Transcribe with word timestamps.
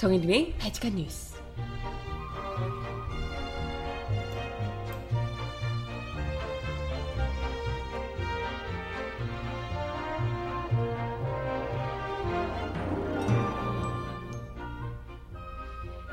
정혜림의 0.00 0.54
바지칸 0.58 0.96
뉴스. 0.96 1.36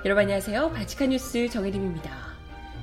여러분 0.03 0.23
안녕하세요. 0.23 0.71
바지칸 0.73 1.11
뉴스 1.11 1.47
정혜림입니다. 1.47 2.11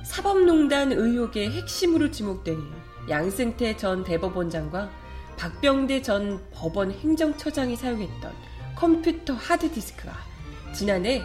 사법농단 0.04 0.92
의혹의 0.92 1.50
핵심으로 1.50 2.12
지목되는 2.12 2.62
양승태 3.10 3.76
전 3.76 4.04
대법원장과 4.04 4.90
박병대 5.36 6.00
전 6.00 6.42
법원 6.50 6.92
행정처장이 6.92 7.76
사용했던 7.76 8.32
컴퓨터 8.74 9.34
하드디스크가 9.34 10.32
지난해 10.74 11.22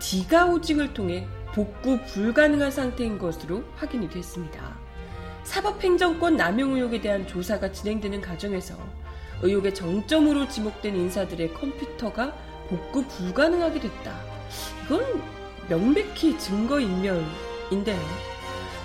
디가오징을 0.00 0.92
통해 0.92 1.26
복구 1.54 1.98
불가능한 2.04 2.70
상태인 2.70 3.18
것으로 3.18 3.62
확인이 3.76 4.10
됐습니다. 4.10 4.76
사법행정권 5.44 6.36
남용 6.36 6.74
의혹에 6.74 7.00
대한 7.00 7.26
조사가 7.26 7.72
진행되는 7.72 8.20
과정에서 8.20 8.74
의혹의 9.40 9.74
정점으로 9.74 10.48
지목된 10.48 10.96
인사들의 10.96 11.54
컴퓨터가 11.54 12.34
복구 12.68 13.06
불가능하게 13.06 13.80
됐다. 13.80 14.20
이건 14.84 15.22
명백히 15.68 16.36
증거인멸인데요. 16.36 18.00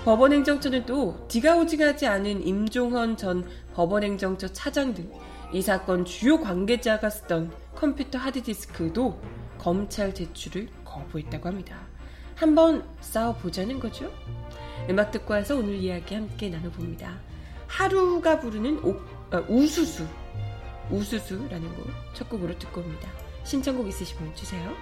법원행정처는 0.05 0.85
또 0.85 1.25
디가오징하지 1.27 2.05
않은 2.05 2.45
임종헌 2.45 3.17
전 3.17 3.45
법원행정처 3.73 4.49
차장 4.49 4.93
등 4.93 5.11
이 5.53 5.61
사건 5.61 6.03
주요 6.03 6.39
관계자가 6.39 7.11
쓰던 7.11 7.51
컴퓨터 7.75 8.17
하드디스크도 8.17 9.19
검찰 9.63 10.13
제출을 10.13 10.67
거부했다고 10.83 11.47
합니다. 11.47 11.87
한번 12.35 12.83
싸워보자는 12.99 13.79
거죠. 13.79 14.11
음악 14.89 15.11
듣고 15.11 15.33
와서 15.33 15.55
오늘 15.55 15.75
이야기 15.75 16.13
함께 16.15 16.49
나눠봅니다. 16.49 17.17
하루가 17.67 18.41
부르는 18.41 18.83
오, 18.83 18.99
아, 19.31 19.37
우수수, 19.47 20.05
우수수라는 20.91 21.75
곡 21.75 21.87
첫 22.13 22.29
곡으로 22.29 22.57
듣고 22.59 22.81
옵니다. 22.81 23.09
신청곡 23.45 23.87
있으시면 23.87 24.35
주세요. 24.35 24.75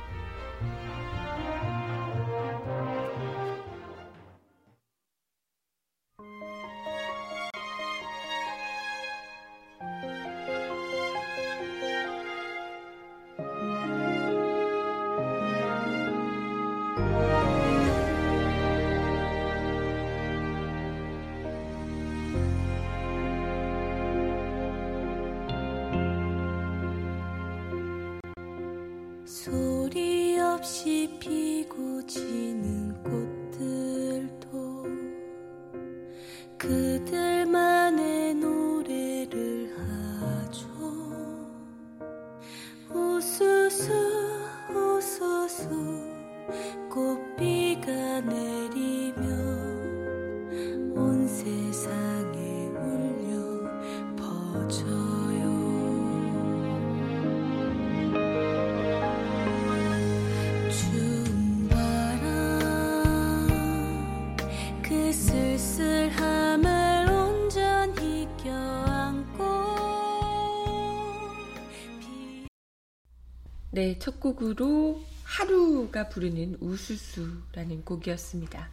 네, 73.81 73.97
첫 73.97 74.19
곡으로 74.19 75.01
하루가 75.23 76.07
부르는 76.07 76.57
우수수라는 76.59 77.83
곡이었습니다. 77.83 78.69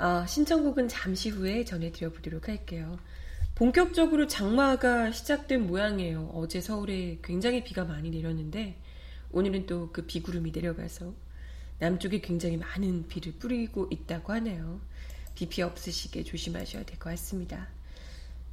어, 0.00 0.26
신청곡은 0.26 0.88
잠시 0.88 1.28
후에 1.28 1.64
전해드려 1.64 2.10
보도록 2.10 2.48
할게요. 2.48 2.98
본격적으로 3.54 4.26
장마가 4.26 5.12
시작된 5.12 5.68
모양이에요. 5.68 6.32
어제 6.34 6.60
서울에 6.60 7.20
굉장히 7.22 7.62
비가 7.62 7.84
많이 7.84 8.10
내렸는데 8.10 8.80
오늘은 9.30 9.66
또 9.66 9.90
그 9.92 10.06
비구름이 10.06 10.50
내려가서 10.50 11.14
남쪽에 11.78 12.20
굉장히 12.20 12.56
많은 12.56 13.06
비를 13.06 13.34
뿌리고 13.34 13.86
있다고 13.92 14.32
하네요. 14.32 14.80
비 15.36 15.48
피해 15.48 15.64
없으시게 15.64 16.24
조심하셔야 16.24 16.82
될 16.82 16.98
것 16.98 17.10
같습니다. 17.10 17.68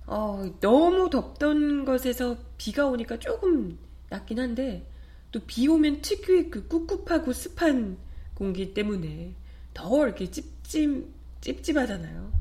어, 0.05 0.55
너무 0.59 1.09
덥던 1.09 1.83
것에서 1.85 2.37
비가 2.59 2.85
오니까 2.85 3.17
조금 3.17 3.79
낫긴 4.11 4.39
한데 4.39 4.85
또 5.31 5.39
비 5.45 5.67
오면 5.67 6.01
특유의 6.01 6.49
그 6.49 6.67
꿉꿉하고 6.67 7.33
습한 7.33 7.97
공기 8.33 8.73
때문에 8.73 9.33
더 9.73 10.05
이렇게 10.05 10.29
찝찝, 10.31 11.05
찝찝하잖아요. 11.41 12.31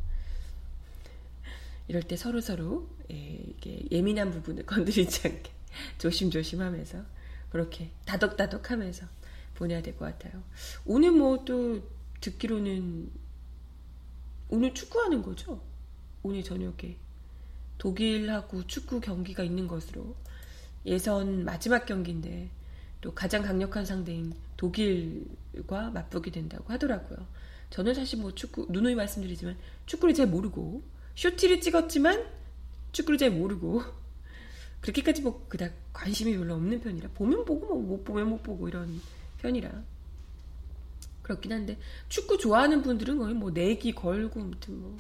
이럴 1.88 2.03
때 2.03 2.16
서로 2.16 2.41
서로 2.41 2.88
예, 3.10 3.15
이게 3.16 3.82
예민한 3.91 4.31
부분을 4.31 4.65
건드리지 4.66 5.26
않게 5.28 5.50
조심조심 5.99 6.60
하면서 6.60 7.03
그렇게 7.50 7.91
다독다독 8.04 8.71
하면서 8.71 9.06
보내야 9.55 9.82
될 9.82 9.97
것 9.97 10.05
같아요. 10.05 10.43
오늘 10.84 11.12
뭐 11.12 11.44
또 11.44 11.82
듣기로는 12.20 13.10
오늘 14.50 14.75
축구하는 14.75 15.22
거죠? 15.22 15.60
오늘 16.22 16.43
저녁에 16.43 16.97
독일하고 17.78 18.66
축구 18.66 19.00
경기가 19.00 19.43
있는 19.44 19.69
것으로 19.69 20.16
예선 20.84 21.44
마지막 21.44 21.87
경기인데 21.87 22.50
또 23.00 23.14
가장 23.14 23.42
강력한 23.42 23.84
상대인 23.84 24.32
독일과 24.56 25.91
맞붙게 25.91 26.31
된다고 26.31 26.72
하더라고요. 26.72 27.19
저는 27.70 27.94
사실 27.94 28.19
뭐 28.19 28.34
축구, 28.34 28.66
누누이 28.70 28.94
말씀드리지만 28.94 29.56
축구를 29.86 30.14
잘 30.14 30.26
모르고 30.26 30.82
쇼티를 31.14 31.60
찍었지만 31.60 32.26
축구를 32.92 33.19
잘 33.19 33.31
모르고 33.31 33.82
그렇게까지 34.81 35.22
뭐 35.22 35.44
그닥 35.48 35.72
관심이 35.92 36.37
별로 36.37 36.54
없는 36.54 36.81
편이라 36.81 37.10
보면 37.14 37.44
보고 37.44 37.66
뭐 37.66 37.82
못 37.82 38.04
보면 38.04 38.28
못 38.28 38.42
보고 38.42 38.69
이런 38.69 39.00
편이라 39.38 39.70
그렇긴 41.22 41.53
한데 41.53 41.76
축구 42.08 42.38
좋아하는 42.38 42.82
분들은 42.82 43.19
거의 43.19 43.34
뭐 43.34 43.50
내기 43.50 43.92
걸고 43.94 44.41
아무튼 44.41 44.81
뭐 44.81 44.97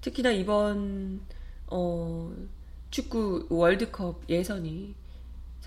특히나 0.00 0.30
이번 0.30 1.20
어 1.66 2.32
축구 2.90 3.46
월드컵 3.48 4.22
예선이 4.28 4.94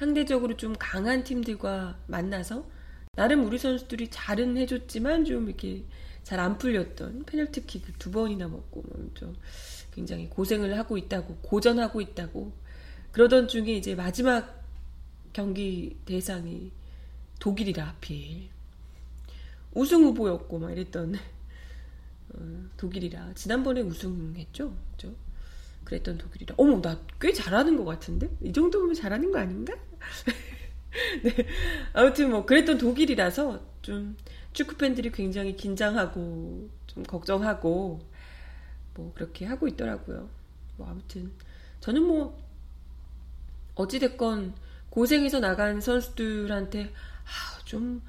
상대적으로 0.01 0.57
좀 0.57 0.73
강한 0.79 1.23
팀들과 1.23 1.95
만나서 2.07 2.65
나름 3.13 3.45
우리 3.45 3.59
선수들이 3.59 4.09
잘은 4.09 4.57
해줬지만 4.57 5.25
좀 5.25 5.47
이렇게 5.47 5.83
잘 6.23 6.39
안 6.39 6.57
풀렸던 6.57 7.25
페널티킥을 7.25 7.93
두 7.99 8.09
번이나 8.09 8.47
먹고 8.47 8.81
뭐좀 8.81 9.35
굉장히 9.93 10.27
고생을 10.27 10.75
하고 10.79 10.97
있다고 10.97 11.35
고전하고 11.43 12.01
있다고 12.01 12.51
그러던 13.11 13.47
중에 13.47 13.73
이제 13.75 13.93
마지막 13.93 14.63
경기 15.33 15.95
대상이 16.05 16.71
독일이라 17.39 17.85
하필 17.85 18.49
우승 19.75 20.03
후보였고 20.03 20.57
막 20.57 20.71
이랬던 20.71 21.13
어, 22.33 22.69
독일이라. 22.77 23.33
지난번에 23.35 23.81
우승했죠, 23.81 24.73
그죠? 24.93 25.13
그랬던 25.83 26.17
독일이라. 26.17 26.55
어머 26.57 26.81
나 26.81 26.97
꽤 27.19 27.31
잘하는 27.31 27.77
것 27.77 27.85
같은데? 27.85 28.35
이 28.41 28.51
정도면 28.51 28.95
잘하는 28.95 29.31
거 29.31 29.37
아닌가? 29.37 29.75
네. 31.23 31.47
아무튼 31.93 32.31
뭐 32.31 32.45
그랬던 32.45 32.77
독일이라서 32.77 33.61
좀 33.81 34.17
축구 34.53 34.75
팬들이 34.75 35.11
굉장히 35.11 35.55
긴장하고 35.55 36.69
좀 36.87 37.03
걱정하고 37.03 38.01
뭐 38.95 39.13
그렇게 39.13 39.45
하고 39.45 39.67
있더라고요. 39.67 40.29
뭐 40.77 40.89
아무튼 40.89 41.31
저는 41.79 42.03
뭐 42.03 42.37
어찌 43.75 43.99
됐건 43.99 44.53
고생해서 44.89 45.39
나간 45.39 45.79
선수들한테 45.81 46.85
아, 46.85 47.63
좀 47.65 48.01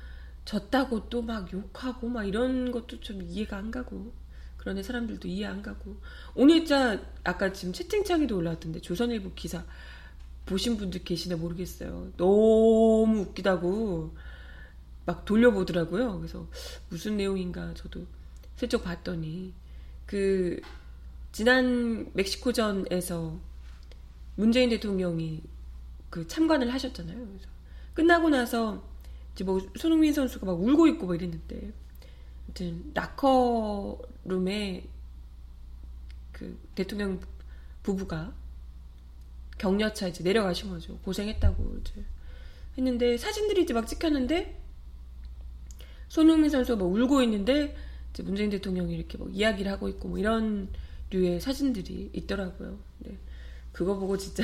졌다고 0.45 1.09
또 1.09 1.23
막 1.23 1.53
욕하고 1.53 2.09
막 2.09 2.25
이런 2.25 2.73
것도 2.73 3.01
좀 3.01 3.23
이해가 3.23 3.57
안 3.57 3.71
가고 3.71 4.13
그런데 4.57 4.83
사람들도 4.83 5.29
이해 5.29 5.47
안 5.47 5.63
가고 5.63 5.97
오늘 6.35 6.59
진짜 6.59 7.01
아까 7.25 7.53
지금 7.53 7.73
채팅창에도 7.73 8.37
올라왔던데 8.37 8.81
조선일보 8.81 9.35
기사 9.35 9.65
보신 10.47 10.77
분들 10.77 11.05
계시나 11.05 11.37
모르겠어요. 11.37 12.13
너무 12.17 13.21
웃기다고. 13.21 14.15
막 15.05 15.25
돌려보더라고요. 15.25 16.19
그래서 16.19 16.47
무슨 16.89 17.17
내용인가 17.17 17.75
저도 17.75 18.07
슬쩍 18.57 18.85
봤더니 18.85 19.53
그 20.07 20.61
지난 21.33 22.11
멕시코전에서 22.15 23.39
문재인 24.37 24.71
대통령이 24.71 25.43
그 26.11 26.27
참관을 26.27 26.73
하셨잖아요. 26.73 27.19
그래서 27.27 27.49
끝나고 27.95 28.31
나서 28.31 28.83
이제 29.35 29.45
뭐 29.45 29.61
손흥민 29.77 30.13
선수가 30.13 30.47
막 30.47 30.53
울고 30.53 30.87
있고 30.89 31.07
막 31.07 31.15
이랬는데 31.15 31.73
아무튼 32.47 32.93
라커룸에 32.95 34.89
그 36.33 36.59
대통령 36.75 37.21
부부가 37.83 38.33
격려차 39.63 40.09
이제 40.09 40.25
내려가신 40.25 40.71
거죠. 40.71 40.99
고생했다고 41.05 41.77
이제 41.81 42.05
했는데 42.77 43.17
사진들이 43.17 43.63
이제 43.63 43.73
막 43.73 43.87
찍혔는데 43.87 44.61
손흥민 46.09 46.51
선수가 46.51 46.79
뭐 46.83 46.89
울고 46.89 47.23
있는데 47.23 47.77
이제 48.13 48.25
문재인 48.25 48.51
대통령이 48.51 48.93
이렇게 48.93 49.17
뭐 49.17 49.29
이야기를 49.29 49.71
하고 49.71 49.89
있고 49.89 50.09
뭐 50.09 50.19
이런 50.19 50.69
류의 51.11 51.41
사진들이 51.41 52.11
있더라고요. 52.13 52.77
네. 52.99 53.17
그거 53.71 53.97
보고 53.97 54.17
진짜 54.19 54.43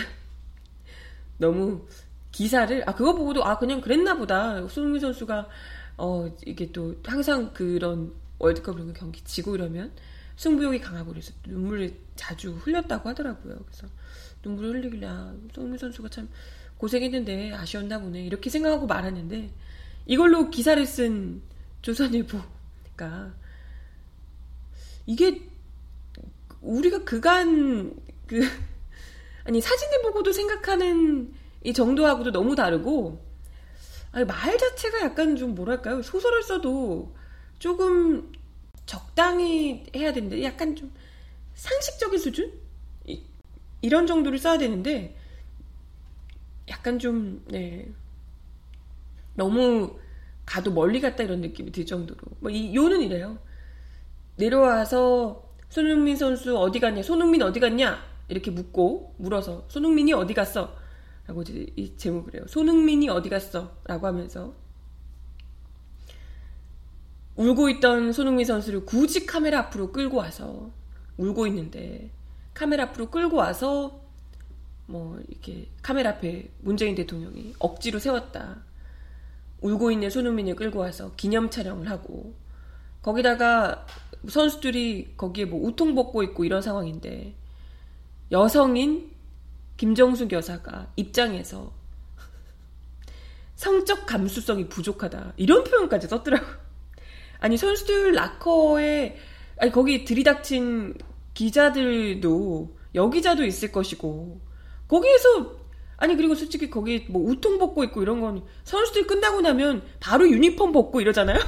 너무 1.37 1.85
기사를 2.31 2.89
아 2.89 2.95
그거 2.95 3.13
보고도 3.17 3.45
아 3.45 3.59
그냥 3.59 3.81
그랬나 3.81 4.17
보다. 4.17 4.69
손흥민 4.69 5.01
선수가 5.01 5.49
어 5.97 6.33
이게 6.47 6.71
또 6.71 6.95
항상 7.05 7.53
그런 7.53 8.15
월드컵 8.39 8.77
이런 8.77 8.95
경기 8.95 9.25
지고 9.25 9.57
이러면 9.57 9.91
승부욕이 10.37 10.79
강하고 10.79 11.11
그래서 11.11 11.33
눈물을 11.45 11.93
자주 12.15 12.53
흘렸다고 12.53 13.09
하더라고요. 13.09 13.57
그래서 13.67 13.89
눈물을 14.43 14.75
흘리길래 14.75 15.07
아, 15.07 15.35
손흥민 15.55 15.79
선수가 15.79 16.09
참 16.11 16.29
고생했는데 16.79 17.53
아쉬웠나 17.53 17.99
보네. 17.99 18.23
이렇게 18.25 18.51
생각하고 18.51 18.87
말았는데 18.87 19.51
이걸로 20.07 20.51
기사를 20.51 20.85
쓴 20.87 21.43
조선일보가 21.83 23.35
이게 25.07 25.49
우리가 26.61 27.05
그간 27.05 27.95
그 28.27 28.41
아니 29.45 29.61
사진을 29.61 30.03
보고도 30.03 30.33
생각하는 30.33 31.33
이 31.65 31.73
정도하고도 31.73 32.33
너무 32.33 32.55
다르고 32.55 33.25
아니, 34.13 34.25
말 34.25 34.57
자체가 34.57 35.01
약간 35.03 35.37
좀 35.37 35.55
뭐랄까요? 35.55 36.03
소설을 36.03 36.43
써도 36.43 37.15
조금 37.59 38.33
적당히 38.87 39.85
해야 39.95 40.13
되는데 40.13 40.43
약간 40.43 40.75
좀 40.77 40.93
상식적인 41.55 42.19
수준? 42.19 42.47
이, 42.47 42.68
이런 43.81 44.07
정도를 44.07 44.39
써야 44.39 44.59
되는데 44.59 45.17
약간 46.69 46.99
좀 46.99 47.45
네. 47.49 47.89
너무 49.35 49.99
가도 50.47 50.73
멀리 50.73 51.01
갔다 51.01 51.23
이런 51.23 51.41
느낌이 51.41 51.73
들 51.73 51.87
정도로. 51.87 52.21
뭐 52.41 52.51
이 52.51 52.75
요는 52.75 53.03
이래요. 53.03 53.39
내려와서 54.37 55.45
손흥민 55.69 56.17
선수 56.17 56.57
어디 56.59 56.81
갔냐 56.81 57.03
손흥민 57.03 57.43
어디 57.43 57.61
갔냐? 57.61 57.99
이렇게 58.29 58.51
묻고 58.51 59.15
물어서 59.19 59.65
손흥민이 59.69 60.13
어디 60.13 60.35
갔어? 60.35 60.75
라고 61.27 61.43
이제 61.43 61.67
이 61.77 61.97
제목을 61.97 62.35
해요. 62.35 62.43
손흥민이 62.47 63.09
어디 63.09 63.29
갔어? 63.29 63.77
라고 63.85 64.07
하면서 64.07 64.55
울고 67.37 67.69
있던 67.71 68.13
손흥민 68.13 68.45
선수를 68.45 68.85
굳이 68.85 69.25
카메라 69.27 69.61
앞으로 69.61 69.93
끌고 69.93 70.17
와서 70.17 70.71
울고 71.19 71.47
있는데 71.49 72.11
카메라 72.59 72.85
앞으로 72.85 73.09
끌고 73.09 73.37
와서 73.37 74.01
뭐 74.87 75.21
이렇게 75.29 75.69
카메라 75.81 76.11
앞에 76.11 76.51
문재인 76.59 76.97
대통령이 76.97 77.55
억지로 77.61 78.01
세웠다. 78.01 78.57
울고 79.61 79.93
있는 79.93 80.11
손흥민을 80.11 80.57
끌고 80.57 80.81
와서 80.81 81.13
기념 81.17 81.51
촬영을 81.51 81.89
하고 81.89 82.35
거기다가 83.01 83.87
선수들이 84.29 85.15
거기에 85.17 85.45
뭐 85.45 85.65
우통 85.65 85.95
벗고 85.95 86.25
있고 86.25 86.45
이런 86.45 86.61
상황인데 86.61 87.37
여성인 88.33 89.13
김정숙 89.77 90.33
여사가 90.33 90.93
입장에서 90.97 91.73
성적 93.55 94.05
감수성이 94.05 94.69
부족하다 94.69 95.35
이런 95.37 95.63
표현까지 95.63 96.09
썼더라고. 96.09 96.45
아니 97.39 97.57
선수들 97.57 98.15
라커에 98.15 99.17
아니 99.59 99.71
거기 99.71 100.05
들이닥친 100.05 100.97
기자들도 101.39 102.77
여기자도 102.97 103.45
있을 103.45 103.71
것이고 103.71 104.41
거기에서 104.89 105.57
아니 105.97 106.17
그리고 106.17 106.35
솔직히 106.35 106.69
거기 106.69 107.07
뭐 107.09 107.31
우통 107.31 107.59
벗고 107.59 107.85
있고 107.85 108.03
이런 108.03 108.21
건 108.21 108.43
선수들 108.65 109.07
끝나고 109.07 109.41
나면 109.41 109.85
바로 110.01 110.29
유니폼 110.29 110.73
벗고 110.73 111.01
이러잖아요. 111.01 111.39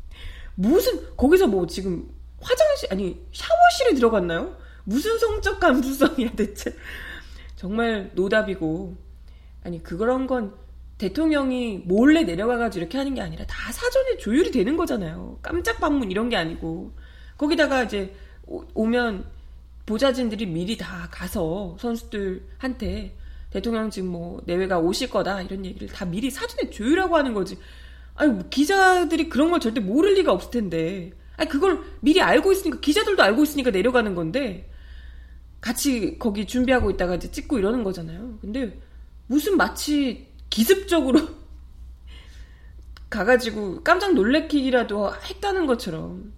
무슨 0.56 1.14
거기서 1.14 1.48
뭐 1.48 1.66
지금 1.66 2.08
화장실 2.40 2.90
아니 2.90 3.20
샤워실에 3.32 3.94
들어갔나요? 3.94 4.56
무슨 4.84 5.18
성적 5.18 5.60
감수성이야 5.60 6.30
대체. 6.36 6.74
정말 7.54 8.12
노답이고 8.14 8.96
아니 9.62 9.82
그런 9.82 10.26
건 10.26 10.54
대통령이 10.96 11.82
몰래 11.84 12.22
내려가가지고 12.22 12.80
이렇게 12.80 12.96
하는 12.96 13.12
게 13.12 13.20
아니라 13.20 13.44
다 13.44 13.70
사전에 13.72 14.16
조율이 14.16 14.50
되는 14.50 14.78
거잖아요. 14.78 15.38
깜짝 15.42 15.80
방문 15.80 16.10
이런 16.10 16.30
게 16.30 16.36
아니고 16.36 16.92
거기다가 17.36 17.82
이제 17.82 18.14
오, 18.46 18.86
면 18.86 19.33
보좌진들이 19.86 20.46
미리 20.46 20.76
다 20.76 21.08
가서 21.10 21.76
선수들한테 21.78 23.16
대통령 23.50 23.90
지금 23.90 24.08
뭐 24.10 24.42
내외가 24.46 24.78
오실 24.78 25.10
거다 25.10 25.42
이런 25.42 25.64
얘기를 25.64 25.88
다 25.88 26.04
미리 26.04 26.30
사전에 26.30 26.70
조율하고 26.70 27.16
하는 27.16 27.34
거지. 27.34 27.58
아니 28.14 28.32
뭐 28.32 28.44
기자들이 28.48 29.28
그런 29.28 29.50
걸 29.50 29.60
절대 29.60 29.80
모를 29.80 30.14
리가 30.14 30.32
없을 30.32 30.50
텐데. 30.50 31.12
아니 31.36 31.48
그걸 31.48 31.80
미리 32.00 32.20
알고 32.20 32.52
있으니까 32.52 32.80
기자들도 32.80 33.22
알고 33.22 33.42
있으니까 33.42 33.70
내려가는 33.70 34.14
건데 34.14 34.70
같이 35.60 36.18
거기 36.18 36.46
준비하고 36.46 36.90
있다가 36.90 37.16
이제 37.16 37.30
찍고 37.30 37.58
이러는 37.58 37.84
거잖아요. 37.84 38.38
근데 38.40 38.80
무슨 39.26 39.56
마치 39.56 40.28
기습적으로 40.50 41.20
가가지고 43.10 43.82
깜짝 43.82 44.14
놀래키기라도 44.14 45.14
했다는 45.14 45.66
것처럼 45.66 46.32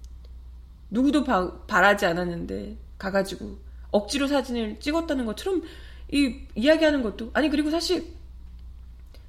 누구도 0.91 1.25
바, 1.25 1.61
바라지 1.67 2.07
않았는데 2.07 2.77
가가지고 2.99 3.59
억지로 3.91 4.27
사진을 4.27 4.81
찍었다는 4.81 5.27
것처럼 5.27 5.63
이 6.13 6.41
이야기하는 6.55 7.03
것도 7.03 7.31
아니 7.33 7.49
그리고 7.49 7.71
사실 7.71 8.13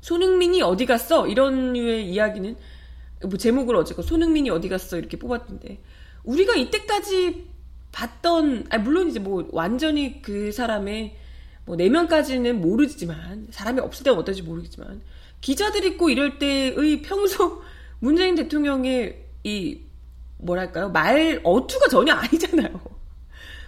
손흥민이 0.02 0.62
어디 0.62 0.86
갔어? 0.86 1.28
이런 1.28 1.74
류의 1.74 2.10
이야기는 2.10 2.56
뭐 3.24 3.38
제목을 3.38 3.76
어제가 3.76 4.02
손흥민이 4.02 4.50
어디 4.50 4.70
갔어? 4.70 4.98
이렇게 4.98 5.18
뽑았던데 5.18 5.80
우리가 6.24 6.56
이때까지 6.56 7.48
봤던 7.92 8.68
아 8.70 8.78
물론 8.78 9.10
이제 9.10 9.20
뭐 9.20 9.48
완전히 9.52 10.22
그 10.22 10.52
사람의 10.52 11.16
뭐 11.66 11.76
내면까지는 11.76 12.62
모르지만 12.62 13.48
사람이 13.50 13.80
없을 13.80 14.04
때는 14.04 14.20
어떨지 14.20 14.44
모르겠지만 14.44 15.02
기자들 15.42 15.84
있고 15.86 16.10
이럴 16.10 16.38
때의 16.40 17.02
평소 17.02 17.64
문재인 18.00 18.36
대통령의 18.36 19.26
이 19.44 19.80
뭐랄까요? 20.38 20.90
말 20.90 21.42
어투가 21.44 21.88
전혀 21.90 22.14
아니잖아요. 22.14 22.80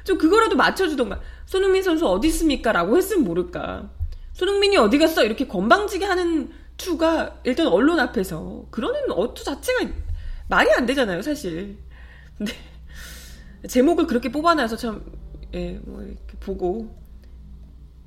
좀 0.10 0.18
그거라도 0.18 0.56
맞춰주던가. 0.56 1.22
손흥민 1.46 1.84
선수 1.84 2.08
어디 2.08 2.30
있습니까? 2.30 2.72
라고 2.72 2.98
했으면 2.98 3.24
모를까. 3.26 3.92
손흥민이 4.34 4.76
어디 4.78 4.98
갔어? 4.98 5.24
이렇게 5.24 5.46
건방지게 5.46 6.04
하는 6.04 6.52
투가 6.78 7.42
일단 7.44 7.68
언론 7.68 8.00
앞에서 8.00 8.66
그러는 8.72 9.12
어투 9.12 9.44
자체가 9.44 9.88
말이 10.48 10.72
안 10.72 10.88
되잖아요, 10.88 11.22
사실. 11.22 11.78
근데 12.40 12.54
제목을 13.70 14.08
그렇게 14.08 14.32
뽑아놔서 14.32 14.78
참, 14.78 15.06
예, 15.54 15.74
뭐 15.84 16.02
이렇게 16.02 16.38
보고 16.40 16.90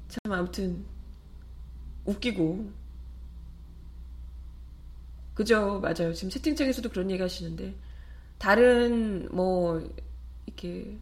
참 0.09 0.32
아무튼 0.32 0.85
웃기고 2.04 2.68
그죠, 5.35 5.78
맞아요. 5.80 6.12
지금 6.14 6.30
채팅창에서도 6.30 6.88
그런 6.88 7.12
얘기 7.12 7.23
하시는데 7.23 7.76
다른 8.38 9.28
뭐 9.30 9.80
이렇게 10.47 10.99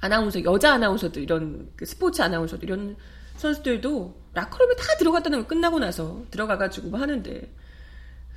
아나운서 0.00 0.42
여자 0.44 0.74
아나운서들 0.74 1.22
이런 1.22 1.68
그 1.76 1.86
스포츠 1.86 2.22
아나운서들 2.22 2.64
이런 2.64 2.96
선수들도 3.36 4.14
라커룸에 4.34 4.74
다 4.76 4.96
들어갔다는 4.98 5.40
거 5.42 5.46
끝나고 5.46 5.78
나서 5.78 6.22
들어가가지고 6.30 6.88
뭐 6.88 7.00
하는데 7.00 7.52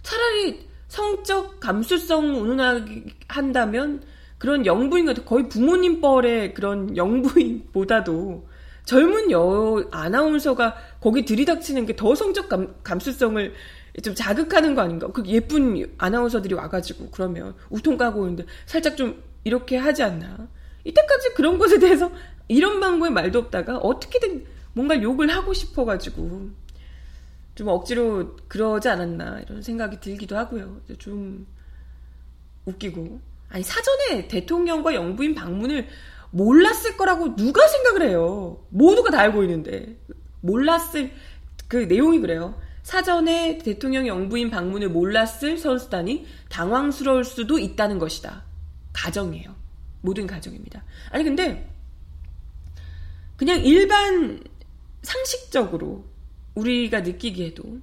차라리 0.01 0.67
성적 0.87 1.59
감수성 1.59 2.41
운운하기 2.41 3.05
한다면 3.27 4.01
그런 4.37 4.65
영부인 4.65 5.05
같은 5.05 5.25
거의 5.25 5.49
부모님 5.49 6.01
뻘의 6.01 6.53
그런 6.53 6.95
영부인보다도 6.95 8.47
젊은 8.85 9.29
여 9.31 9.83
아나운서가 9.91 10.75
거기 11.01 11.25
들이닥치는 11.25 11.85
게 11.85 11.95
더 11.95 12.15
성적 12.15 12.49
감, 12.49 12.73
감수성을 12.83 13.53
좀 14.03 14.15
자극하는 14.15 14.75
거 14.75 14.81
아닌가? 14.81 15.07
그 15.11 15.23
예쁜 15.27 15.93
아나운서들이 15.97 16.55
와가지고 16.55 17.09
그러면 17.11 17.53
우통 17.69 17.97
까고 17.97 18.21
오는데 18.21 18.45
살짝 18.65 18.97
좀 18.97 19.21
이렇게 19.43 19.77
하지 19.77 20.03
않나? 20.03 20.47
이때까지 20.89 21.33
그런 21.33 21.57
것에 21.57 21.79
대해서 21.79 22.11
이런 22.47 22.79
방법에 22.79 23.09
말도 23.09 23.39
없다가 23.39 23.77
어떻게든 23.77 24.45
뭔가 24.73 25.01
욕을 25.01 25.29
하고 25.29 25.53
싶어가지고 25.53 26.49
좀 27.55 27.67
억지로 27.67 28.35
그러지 28.47 28.89
않았나 28.89 29.41
이런 29.41 29.61
생각이 29.61 29.99
들기도 29.99 30.37
하고요. 30.37 30.81
좀 30.97 31.45
웃기고 32.65 33.19
아니 33.49 33.63
사전에 33.63 34.27
대통령과 34.27 34.93
영부인 34.93 35.35
방문을 35.35 35.87
몰랐을 36.31 36.95
거라고 36.97 37.35
누가 37.35 37.67
생각을 37.67 38.03
해요. 38.03 38.63
모두가 38.69 39.11
다 39.11 39.19
알고 39.19 39.43
있는데 39.43 39.97
몰랐을 40.41 41.11
그 41.67 41.77
내용이 41.77 42.19
그래요. 42.19 42.59
사전에 42.83 43.59
대통령 43.59 44.07
영부인 44.07 44.49
방문을 44.49 44.89
몰랐을 44.89 45.57
선수단이 45.57 46.25
당황스러울 46.49 47.23
수도 47.23 47.59
있다는 47.59 47.99
것이다. 47.99 48.43
가정이에요. 48.93 49.58
모든 50.01 50.27
가정입니다. 50.27 50.83
아니 51.11 51.23
근데 51.23 51.69
그냥 53.37 53.63
일반 53.63 54.43
상식적으로 55.01 56.03
우리가 56.55 57.01
느끼기에도 57.01 57.79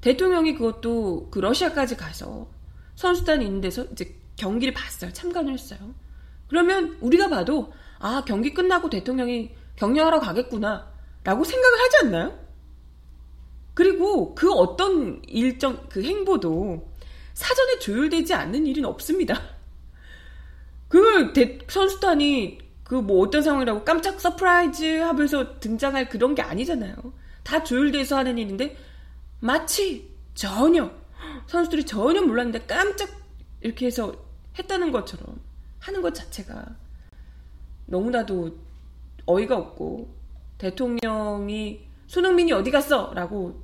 대통령이 0.00 0.54
그것도 0.54 1.28
그 1.30 1.38
러시아까지 1.38 1.96
가서 1.96 2.48
선수단이 2.96 3.44
있는 3.44 3.60
데서 3.60 3.84
이제 3.92 4.16
경기를 4.36 4.74
봤어요. 4.74 5.12
참관을 5.12 5.52
했어요. 5.52 5.94
그러면 6.48 6.96
우리가 7.00 7.28
봐도 7.28 7.72
아 7.98 8.22
경기 8.26 8.52
끝나고 8.52 8.90
대통령이 8.90 9.54
격려하러 9.76 10.20
가겠구나 10.20 10.90
라고 11.24 11.44
생각을 11.44 11.78
하지 11.80 11.96
않나요? 12.04 12.46
그리고 13.74 14.34
그 14.34 14.52
어떤 14.52 15.20
일정 15.26 15.86
그 15.88 16.02
행보도 16.02 16.88
사전에 17.34 17.78
조율되지 17.80 18.32
않는 18.32 18.66
일은 18.66 18.84
없습니다. 18.86 19.55
그걸 20.88 21.32
대, 21.32 21.58
선수단이 21.68 22.66
그 22.86 22.94
뭐 22.94 23.20
어떤 23.20 23.42
상황이라고 23.42 23.84
깜짝 23.84 24.20
surprise 24.20 25.00
하면서 25.00 25.58
등장할 25.58 26.08
그런 26.08 26.34
게 26.34 26.42
아니잖아요. 26.42 26.94
다 27.42 27.62
조율돼서 27.64 28.16
하는 28.16 28.38
일인데 28.38 28.76
마치 29.40 30.08
전혀 30.34 30.90
선수들이 31.46 31.84
전혀 31.84 32.22
몰랐는데 32.22 32.66
깜짝 32.66 33.08
이렇게 33.60 33.86
해서 33.86 34.14
했다는 34.58 34.92
것처럼 34.92 35.40
하는 35.80 36.00
것 36.00 36.14
자체가 36.14 36.64
너무나도 37.86 38.56
어이가 39.26 39.56
없고 39.56 40.14
대통령이 40.58 41.86
손흥민이 42.06 42.52
어디 42.52 42.70
갔어? 42.70 43.12
라고 43.14 43.60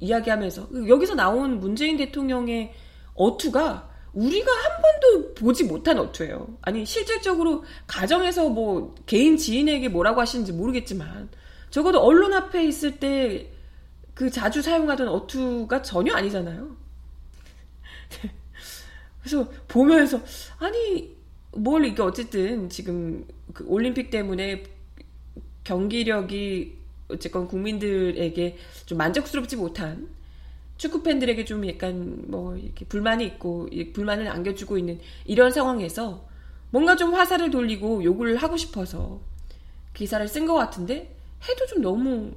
이야기하면서 0.00 0.88
여기서 0.88 1.14
나온 1.14 1.60
문재인 1.60 1.98
대통령의 1.98 2.72
어투가 3.14 3.90
우리가 4.14 4.50
한 4.50 4.82
번도 5.04 5.34
보지 5.34 5.64
못한 5.64 5.98
어투예요. 5.98 6.58
아니 6.62 6.84
실질적으로 6.84 7.64
가정에서 7.86 8.48
뭐 8.48 8.94
개인 9.06 9.36
지인에게 9.36 9.88
뭐라고 9.88 10.20
하시는지 10.20 10.52
모르겠지만 10.52 11.28
적어도 11.70 12.00
언론 12.00 12.32
앞에 12.32 12.64
있을 12.64 12.98
때 12.98 13.54
그 14.14 14.30
자주 14.30 14.62
사용하던 14.62 15.08
어투가 15.08 15.82
전혀 15.82 16.14
아니잖아요. 16.14 16.76
그래서 19.20 19.50
보면서 19.66 20.20
아니 20.58 21.14
뭘 21.52 21.84
이게 21.84 22.00
어쨌든 22.00 22.68
지금 22.68 23.26
그 23.52 23.64
올림픽 23.66 24.10
때문에 24.10 24.62
경기력이 25.64 26.78
어쨌건 27.08 27.48
국민들에게 27.48 28.56
좀 28.86 28.98
만족스럽지 28.98 29.56
못한 29.56 30.08
축구 30.84 31.02
팬들에게 31.02 31.46
좀 31.46 31.66
약간 31.66 32.24
뭐 32.26 32.54
이렇게 32.56 32.84
불만이 32.84 33.24
있고 33.24 33.70
불만을 33.94 34.28
안겨주고 34.28 34.76
있는 34.76 35.00
이런 35.24 35.50
상황에서 35.50 36.28
뭔가 36.68 36.94
좀 36.94 37.14
화살을 37.14 37.50
돌리고 37.50 38.04
욕을 38.04 38.36
하고 38.36 38.58
싶어서 38.58 39.18
기사를 39.94 40.28
쓴 40.28 40.44
것 40.44 40.52
같은데 40.52 41.16
해도 41.48 41.66
좀 41.68 41.80
너무 41.80 42.32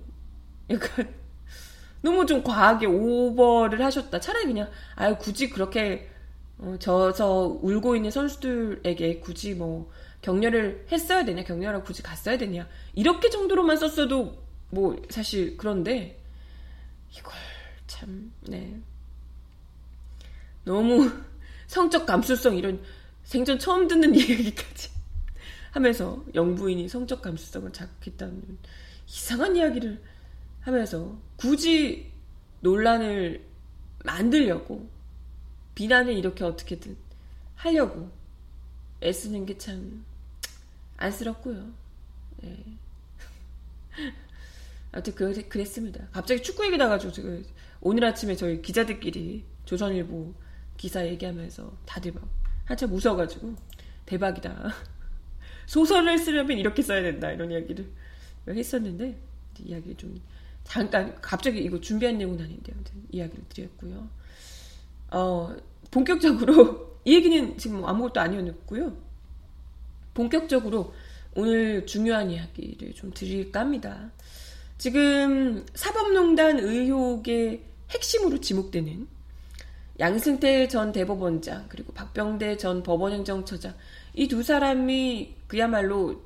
약간 0.70 1.13
너무 2.01 2.25
좀 2.25 2.42
과하게 2.42 2.86
오버를 2.86 3.84
하셨다. 3.84 4.22
차라리 4.22 4.46
그냥 4.46 4.70
아유 4.96 5.18
굳이 5.20 5.50
그렇게 5.50 6.08
어, 6.58 6.77
져서 6.80 7.60
울고 7.62 7.98
있는 7.98 8.12
선수들에게 8.12 9.20
굳이 9.20 9.56
뭐 9.56 9.92
격려를 10.22 10.86
했어야 10.89 11.25
되냐, 11.25 11.44
격려를 11.44 11.84
굳이 11.84 12.01
갔어야 12.01 12.38
되냐 12.38 12.66
이렇게 12.96 13.30
정도로만 13.30 13.75
썼어도 13.75 14.38
뭐 14.70 14.96
사실 15.10 15.58
그런데 15.58 16.24
이걸 17.12 17.34
참 17.88 18.32
네. 18.41 18.79
너무 20.63 21.12
성적 21.67 22.06
감수성 22.06 22.58
이런 22.58 22.82
생전 23.24 23.60
처음 23.60 23.88
듣는 23.88 24.13
이야기까지 24.15 24.89
하면서 25.72 26.24
영부인이 26.34 26.88
성적 26.88 27.22
감수성을 27.22 27.72
자극했다는 27.74 28.58
이상한 29.08 29.56
이야기를 29.56 30.01
하면서 30.62 31.17
굳이 31.36 32.12
논란을 32.62 33.46
만들려고 34.03 34.89
비난을 35.75 36.13
이렇게 36.13 36.44
어떻게든 36.44 36.98
하려고 37.56 38.12
애쓰는 39.03 39.46
게 39.46 39.58
참 39.58 40.06
안쓰럽고요. 40.98 41.72
네. 42.41 42.63
아무튼 44.91 45.15
그랬, 45.15 45.50
그랬습니다. 45.50 46.08
갑자기 46.12 46.41
축구 46.41 46.65
얘기 46.65 46.77
나가지고 46.77 47.12
지금 47.12 47.46
오늘 47.81 48.05
아침에 48.05 48.36
저희 48.36 48.62
기자들끼리 48.62 49.43
조선일보 49.65 50.34
기사 50.77 51.05
얘기하면서 51.05 51.77
다들 51.86 52.13
막 52.13 52.27
한참 52.65 52.91
웃어가지고 52.93 53.55
대박이다. 54.05 54.74
소설을 55.67 56.17
쓰려면 56.17 56.57
이렇게 56.57 56.81
써야 56.81 57.01
된다 57.01 57.31
이런 57.31 57.51
이야기를 57.51 57.88
했었는데 58.48 59.17
이야기 59.60 59.96
좀 59.96 60.22
잠깐 60.63 61.19
갑자기 61.22 61.60
이거 61.63 61.79
준비한 61.79 62.17
내용은 62.17 62.39
아닌데 62.41 62.72
아무튼 62.74 63.03
이야기를 63.12 63.43
드렸고요. 63.50 64.10
어 65.12 65.55
본격적으로 65.91 67.00
이 67.05 67.15
얘기는 67.15 67.57
지금 67.57 67.86
아무것도 67.86 68.19
아니었고요. 68.19 68.98
본격적으로 70.13 70.93
오늘 71.36 71.86
중요한 71.86 72.31
이야기를 72.31 72.93
좀 72.93 73.12
드릴까 73.12 73.62
합니다. 73.62 74.12
지금 74.77 75.65
사법농단 75.74 76.60
의혹의 76.60 77.63
핵심으로 77.89 78.39
지목되는 78.41 79.07
양승태 80.00 80.67
전 80.67 80.91
대법원장 80.91 81.65
그리고 81.69 81.91
박병대 81.93 82.57
전 82.57 82.84
법원행정처장 82.84 83.74
이 84.13 84.27
두 84.27 84.43
사람이 84.43 85.36
그야말로 85.48 86.22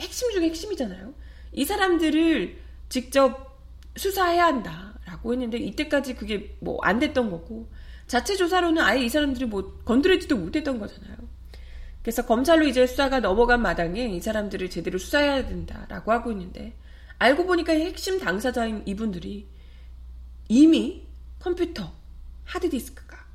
핵심 0.00 0.30
중에 0.32 0.44
핵심이잖아요. 0.48 1.14
이 1.52 1.64
사람들을 1.64 2.56
직접 2.88 3.58
수사해야 3.96 4.46
한다라고 4.46 5.32
했는데 5.32 5.58
이때까지 5.58 6.14
그게 6.14 6.54
뭐 6.60 6.78
안 6.82 6.98
됐던 6.98 7.30
거고 7.30 7.68
자체 8.06 8.36
조사로는 8.36 8.82
아예 8.82 9.02
이 9.04 9.08
사람들이 9.08 9.46
뭐 9.46 9.78
건드리지도 9.84 10.36
못했던 10.36 10.78
거잖아요. 10.78 11.16
그래서 12.02 12.24
검찰로 12.26 12.66
이제 12.66 12.86
수사가 12.86 13.20
넘어간 13.20 13.62
마당에 13.62 14.04
이 14.06 14.20
사람들을 14.20 14.70
제대로 14.70 14.98
수사해야 14.98 15.46
된다라고 15.46 16.12
하고 16.12 16.30
있는데 16.32 16.74
알고 17.18 17.46
보니까 17.46 17.72
핵심 17.72 18.18
당사자인 18.18 18.82
이분들이 18.86 19.46
이미 20.48 21.06
컴퓨터 21.38 21.92
하드디스크가 22.44 23.26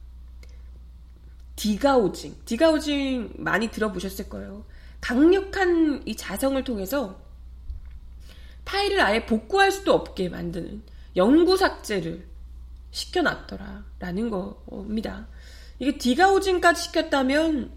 디가오징, 1.56 2.38
디가오징 2.46 3.34
많이 3.38 3.70
들어보셨을 3.70 4.30
거예요. 4.30 4.66
강력한 5.00 6.02
이 6.06 6.16
자성을 6.16 6.64
통해서 6.64 7.22
파일을 8.66 9.02
아예 9.02 9.26
복구할 9.26 9.72
수도 9.72 9.94
없게 9.94 10.30
만드는 10.30 10.84
영구 11.16 11.58
삭제를 11.58 12.28
시켜놨더라라는 12.92 14.30
겁니다. 14.30 15.28
이게 15.80 15.98
디가오징까지 15.98 16.84
시켰다면 16.84 17.72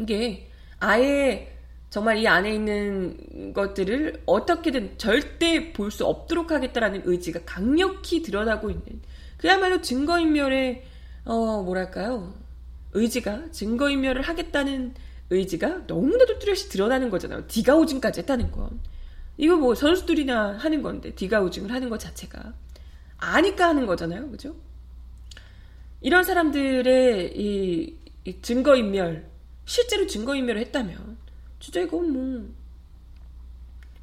이게 0.00 0.50
아예 0.80 1.57
정말 1.90 2.18
이 2.18 2.28
안에 2.28 2.54
있는 2.54 3.52
것들을 3.54 4.22
어떻게든 4.26 4.98
절대 4.98 5.72
볼 5.72 5.90
수 5.90 6.04
없도록 6.04 6.50
하겠다라는 6.50 7.02
의지가 7.04 7.40
강력히 7.46 8.22
드러나고 8.22 8.70
있는 8.70 9.00
그야말로 9.38 9.80
증거인멸의 9.80 10.84
어 11.24 11.62
뭐랄까요 11.62 12.34
의지가 12.92 13.50
증거인멸을 13.52 14.22
하겠다는 14.22 14.94
의지가 15.30 15.84
너무나도 15.86 16.38
뚜렷이 16.38 16.68
드러나는 16.68 17.10
거잖아요. 17.10 17.46
디가오징까지 17.48 18.20
했다는 18.20 18.50
건 18.50 18.80
이거 19.36 19.56
뭐 19.56 19.74
선수들이나 19.74 20.56
하는 20.58 20.82
건데 20.82 21.14
디가오징을 21.14 21.70
하는 21.70 21.88
것 21.90 21.98
자체가 22.00 22.52
아니까 23.18 23.68
하는 23.68 23.86
거잖아요, 23.86 24.30
그죠? 24.30 24.54
이런 26.00 26.22
사람들의 26.24 27.32
이, 27.36 27.96
이 28.24 28.40
증거인멸 28.42 29.26
실제로 29.64 30.06
증거인멸을 30.06 30.60
했다면 30.60 31.16
진짜 31.60 31.80
이건 31.80 32.12
뭐 32.12 32.48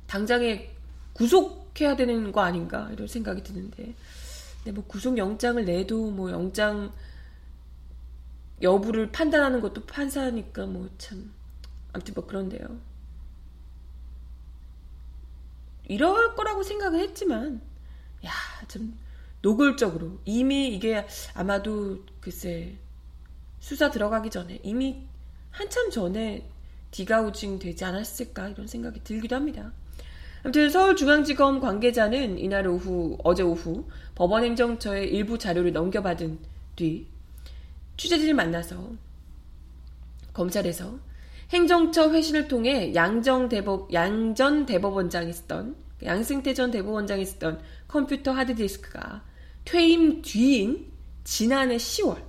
당장에 0.08 0.72
구속해야 1.14 1.96
되는 1.96 2.32
거 2.32 2.42
아닌가 2.42 2.90
이런 2.92 3.08
생각이 3.08 3.44
드는데 3.44 3.94
근데 4.58 4.72
뭐 4.72 4.84
구속 4.86 5.18
영장을 5.18 5.64
내도 5.64 6.12
뭐 6.12 6.32
영장 6.32 6.92
여부를 8.62 9.12
판단하는 9.12 9.62
것도 9.62 9.86
판사니까 9.86 10.66
뭐 10.66 10.90
참 10.98 11.34
아무튼 11.96 12.14
뭐 12.14 12.26
그런데요. 12.26 12.78
이럴 15.88 16.36
거라고 16.36 16.62
생각을 16.62 17.00
했지만 17.00 17.62
야, 18.26 18.32
좀 18.68 19.00
노골적으로 19.42 20.20
이미 20.26 20.76
이게 20.76 21.08
아마도 21.34 22.04
글쎄 22.20 22.78
수사 23.60 23.92
들어가기 23.92 24.30
전에 24.30 24.60
이미 24.64 25.08
한참 25.52 25.90
전에 25.90 26.50
디가우징 26.96 27.60
되지 27.60 27.84
않았을까 27.84 28.50
이런 28.50 28.68
생각이 28.68 29.04
들기도 29.04 29.36
합니다. 29.36 29.74
아무튼 30.44 30.70
서울중앙지검 30.70 31.60
관계자는 31.60 32.40
이날 32.40 32.68
오후 32.68 33.18
어제 33.22 33.44
오후 33.44 33.86
법원 34.14 34.46
행정처에 34.46 35.04
일부 35.04 35.38
자료를 35.38 35.74
넘겨받은 35.74 36.40
뒤 36.78 37.08
취재진을 37.98 38.34
만나서 38.34 38.94
검찰에서 40.32 40.98
행정처 41.50 42.12
회신을 42.12 42.48
통해 42.48 42.94
양정 42.96 43.50
대법 43.50 43.92
양전 43.92 44.66
대법원장이 44.66 45.34
쓰던 45.34 45.76
양승태 46.02 46.54
전 46.54 46.72
대법원장이 46.72 47.26
쓰던 47.26 47.60
컴퓨터 47.90 48.32
하드디스크가 48.32 49.22
퇴임 49.66 50.22
뒤인 50.22 50.92
지난해 51.26 51.76
10월 51.76 52.24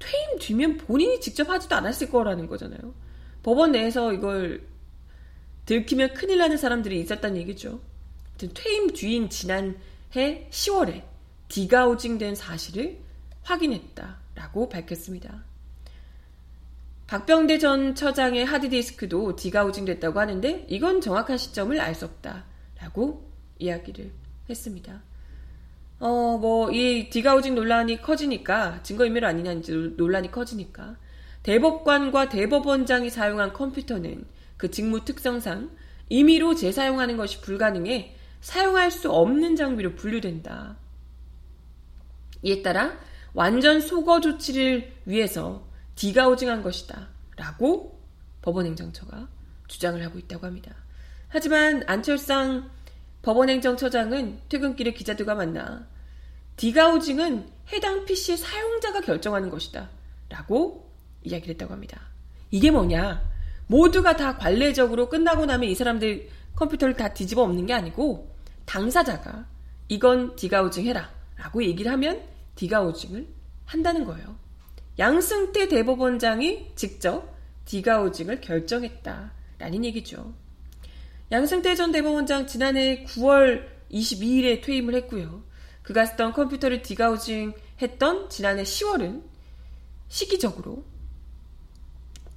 퇴임 0.00 0.38
뒤면 0.40 0.78
본인이 0.78 1.20
직접 1.20 1.48
하지도 1.48 1.76
않았을 1.76 2.10
거라는 2.10 2.48
거잖아요. 2.48 3.01
법원 3.42 3.72
내에서 3.72 4.12
이걸 4.12 4.66
들키면 5.66 6.14
큰일 6.14 6.38
나는 6.38 6.56
사람들이 6.56 7.00
있었다는 7.00 7.36
얘기죠. 7.38 7.80
퇴임 8.54 8.92
뒤인 8.92 9.30
지난해 9.30 10.48
10월에 10.50 11.02
디가우징된 11.48 12.34
사실을 12.34 12.98
확인했다라고 13.42 14.68
밝혔습니다. 14.68 15.44
박병대 17.06 17.58
전 17.58 17.94
처장의 17.94 18.46
하드디스크도 18.46 19.36
디가우징 19.36 19.84
됐다고 19.84 20.18
하는데 20.18 20.66
이건 20.68 21.00
정확한 21.00 21.36
시점을 21.36 21.78
알 21.78 21.94
수 21.94 22.06
없다라고 22.06 23.30
이야기를 23.58 24.10
했습니다. 24.48 25.02
어, 26.00 26.36
뭐, 26.38 26.72
이 26.72 27.10
디가우징 27.10 27.54
논란이 27.54 28.02
커지니까, 28.02 28.82
증거인멸 28.82 29.24
아니냐, 29.24 29.52
이제 29.52 29.72
논란이 29.96 30.32
커지니까, 30.32 30.96
대법관과 31.42 32.28
대법원장이 32.28 33.10
사용한 33.10 33.52
컴퓨터는 33.52 34.24
그 34.56 34.70
직무 34.70 35.04
특성상 35.04 35.70
임의로 36.08 36.54
재사용하는 36.54 37.16
것이 37.16 37.40
불가능해 37.40 38.16
사용할 38.40 38.90
수 38.90 39.10
없는 39.10 39.56
장비로 39.56 39.94
분류된다. 39.94 40.76
이에 42.42 42.62
따라 42.62 42.98
완전 43.34 43.80
소거 43.80 44.20
조치를 44.20 44.92
위해서 45.06 45.66
디가우징한 45.96 46.62
것이다. 46.62 47.08
라고 47.36 48.00
법원행정처가 48.42 49.28
주장을 49.68 50.02
하고 50.04 50.18
있다고 50.18 50.46
합니다. 50.46 50.74
하지만 51.28 51.82
안철상 51.86 52.70
법원행정처장은 53.22 54.40
퇴근길에 54.48 54.92
기자들과 54.92 55.34
만나 55.34 55.86
디가우징은 56.56 57.48
해당 57.72 58.04
PC 58.04 58.36
사용자가 58.36 59.00
결정하는 59.00 59.48
것이다. 59.48 59.88
라고 60.28 60.91
이야기를 61.24 61.54
했다고 61.54 61.72
합니다. 61.72 62.00
이게 62.50 62.70
뭐냐? 62.70 63.22
모두가 63.66 64.16
다 64.16 64.36
관례적으로 64.36 65.08
끝나고 65.08 65.46
나면 65.46 65.68
이 65.70 65.74
사람들 65.74 66.28
컴퓨터를 66.56 66.94
다 66.94 67.14
뒤집어 67.14 67.42
엎는 67.42 67.66
게 67.66 67.72
아니고 67.72 68.34
당사자가 68.66 69.46
이건 69.88 70.36
디가우징 70.36 70.86
해라. 70.86 71.10
라고 71.36 71.62
얘기를 71.64 71.90
하면 71.92 72.22
디가우징을 72.54 73.26
한다는 73.64 74.04
거예요. 74.04 74.36
양승태 74.98 75.68
대법원장이 75.68 76.72
직접 76.76 77.34
디가우징을 77.64 78.40
결정했다라는 78.40 79.84
얘기죠. 79.86 80.34
양승태 81.30 81.74
전 81.74 81.92
대법원장 81.92 82.46
지난해 82.46 83.04
9월 83.04 83.66
22일에 83.90 84.62
퇴임을 84.62 84.94
했고요. 84.94 85.42
그가 85.82 86.06
쓰던 86.06 86.32
컴퓨터를 86.32 86.82
디가우징 86.82 87.54
했던 87.80 88.28
지난해 88.28 88.62
10월은 88.62 89.22
시기적으로 90.08 90.84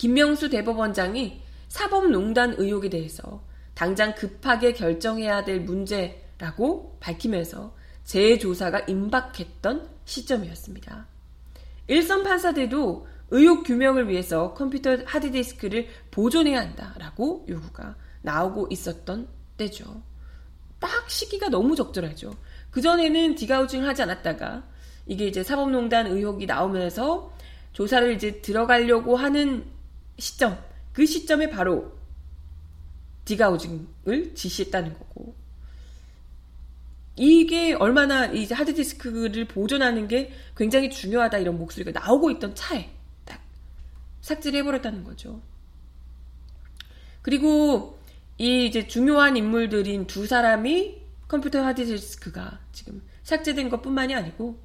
김명수 0.05 0.51
대법원장이 0.51 1.41
사법농단 1.67 2.57
의혹에 2.59 2.89
대해서 2.89 3.43
당장 3.73 4.13
급하게 4.13 4.71
결정해야 4.71 5.43
될 5.43 5.61
문제라고 5.61 6.95
밝히면서 6.99 7.75
재조사가 8.03 8.81
임박했던 8.81 9.89
시점이었습니다. 10.05 11.07
일선 11.87 12.21
판사들도 12.21 13.07
의혹 13.31 13.63
규명을 13.63 14.07
위해서 14.07 14.53
컴퓨터 14.53 14.95
하드디스크를 15.03 15.87
보존해야 16.11 16.59
한다라고 16.59 17.47
요구가 17.49 17.95
나오고 18.21 18.67
있었던 18.69 19.27
때죠. 19.57 20.03
딱 20.77 21.09
시기가 21.09 21.49
너무 21.49 21.75
적절하죠. 21.75 22.35
그전에는 22.69 23.33
디가우징을 23.33 23.87
하지 23.87 24.03
않았다가 24.03 24.67
이게 25.07 25.25
이제 25.25 25.41
사법농단 25.41 26.05
의혹이 26.05 26.45
나오면서 26.45 27.33
조사를 27.73 28.13
이제 28.13 28.39
들어가려고 28.41 29.15
하는 29.15 29.73
시점, 30.17 30.63
그 30.93 31.05
시점에 31.05 31.49
바로 31.49 31.97
디가우징을 33.25 34.35
지시했다는 34.35 34.93
거고. 34.93 35.35
이게 37.17 37.73
얼마나 37.73 38.25
이 38.25 38.45
하드디스크를 38.45 39.45
보존하는 39.45 40.07
게 40.07 40.33
굉장히 40.55 40.89
중요하다 40.89 41.37
이런 41.37 41.57
목소리가 41.57 41.97
나오고 41.97 42.31
있던 42.31 42.55
차에 42.55 42.89
딱 43.23 43.41
삭제를 44.21 44.59
해버렸다는 44.59 45.03
거죠. 45.03 45.41
그리고 47.21 47.97
이 48.37 48.65
이제 48.65 48.85
중요한 48.87 49.37
인물들인 49.37 50.07
두 50.07 50.27
사람이 50.27 51.01
컴퓨터 51.27 51.63
하드디스크가 51.63 52.59
지금 52.73 53.01
삭제된 53.23 53.69
것 53.69 53.81
뿐만이 53.81 54.13
아니고 54.13 54.59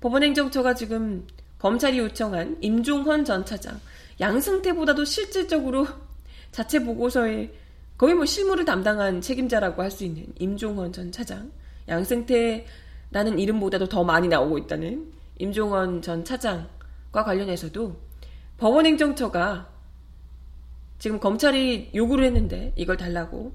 법원행정처가 0.00 0.74
지금 0.74 1.26
검찰이 1.58 1.98
요청한 1.98 2.56
임종헌 2.60 3.24
전 3.24 3.44
차장, 3.44 3.80
양승태보다도 4.22 5.04
실질적으로 5.04 5.86
자체 6.52 6.78
보고서에 6.84 7.52
거의 7.98 8.14
뭐 8.14 8.24
실무를 8.24 8.64
담당한 8.64 9.20
책임자라고 9.20 9.82
할 9.82 9.90
수 9.90 10.04
있는 10.04 10.26
임종헌 10.38 10.92
전 10.92 11.10
차장, 11.10 11.50
양승태라는 11.88 13.38
이름보다도 13.38 13.88
더 13.88 14.04
많이 14.04 14.28
나오고 14.28 14.58
있다는 14.58 15.12
임종원 15.38 16.02
전 16.02 16.24
차장과 16.24 17.24
관련해서도 17.24 17.96
법원행정처가 18.58 19.68
지금 21.00 21.18
검찰이 21.18 21.90
요구를 21.92 22.24
했는데 22.26 22.72
이걸 22.76 22.96
달라고 22.96 23.52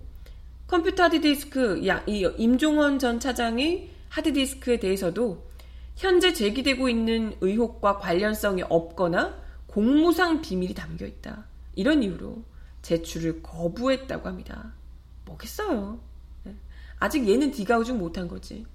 컴퓨터 0.67 1.03
하드디스크 1.03 1.81
이 2.07 2.29
임종원 2.37 2.99
전 2.99 3.21
차장의 3.21 3.89
하드디스크에 4.09 4.79
대해서도 4.79 5.47
현재 5.95 6.33
제기되고 6.33 6.89
있는 6.89 7.35
의혹과 7.39 7.99
관련성이 7.99 8.63
없거나 8.63 9.46
공무상 9.77 10.41
비밀이 10.41 10.73
담겨 10.73 11.05
있다. 11.05 11.45
이런 11.75 12.01
이유로 12.01 12.43
제출을 12.81 13.43
거부했다고 13.43 14.27
합니다. 14.27 14.73
뭐겠어요. 15.25 15.99
네. 16.45 16.55
아직 16.97 17.29
얘는 17.29 17.51
디가우징 17.51 17.99
못한 17.99 18.27
거지. 18.27 18.65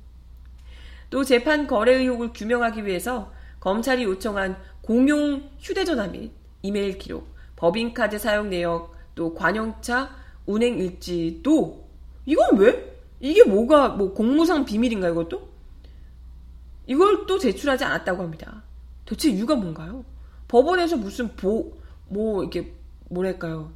또 1.10 1.24
재판 1.24 1.66
거래 1.66 1.96
의혹을 1.96 2.32
규명하기 2.32 2.86
위해서 2.86 3.32
검찰이 3.58 4.04
요청한 4.04 4.56
공용 4.80 5.50
휴대전화 5.58 6.06
및 6.06 6.30
이메일 6.62 6.98
기록, 6.98 7.34
법인카드 7.56 8.20
사용 8.20 8.48
내역, 8.48 8.94
또 9.16 9.34
관용차 9.34 10.14
운행 10.46 10.78
일지도 10.78 11.84
이건 12.26 12.58
왜? 12.58 13.02
이게 13.18 13.42
뭐가 13.42 13.88
뭐 13.88 14.14
공무상 14.14 14.64
비밀인가 14.64 15.08
이것도? 15.08 15.50
이걸 16.86 17.26
또 17.26 17.40
제출하지 17.40 17.82
않았다고 17.82 18.22
합니다. 18.22 18.62
도대체 19.04 19.30
이유가 19.30 19.56
뭔가요? 19.56 20.04
법원에서 20.52 20.98
무슨 20.98 21.34
보, 21.34 21.72
뭐, 22.08 22.42
이렇게, 22.42 22.74
뭐랄까요. 23.08 23.72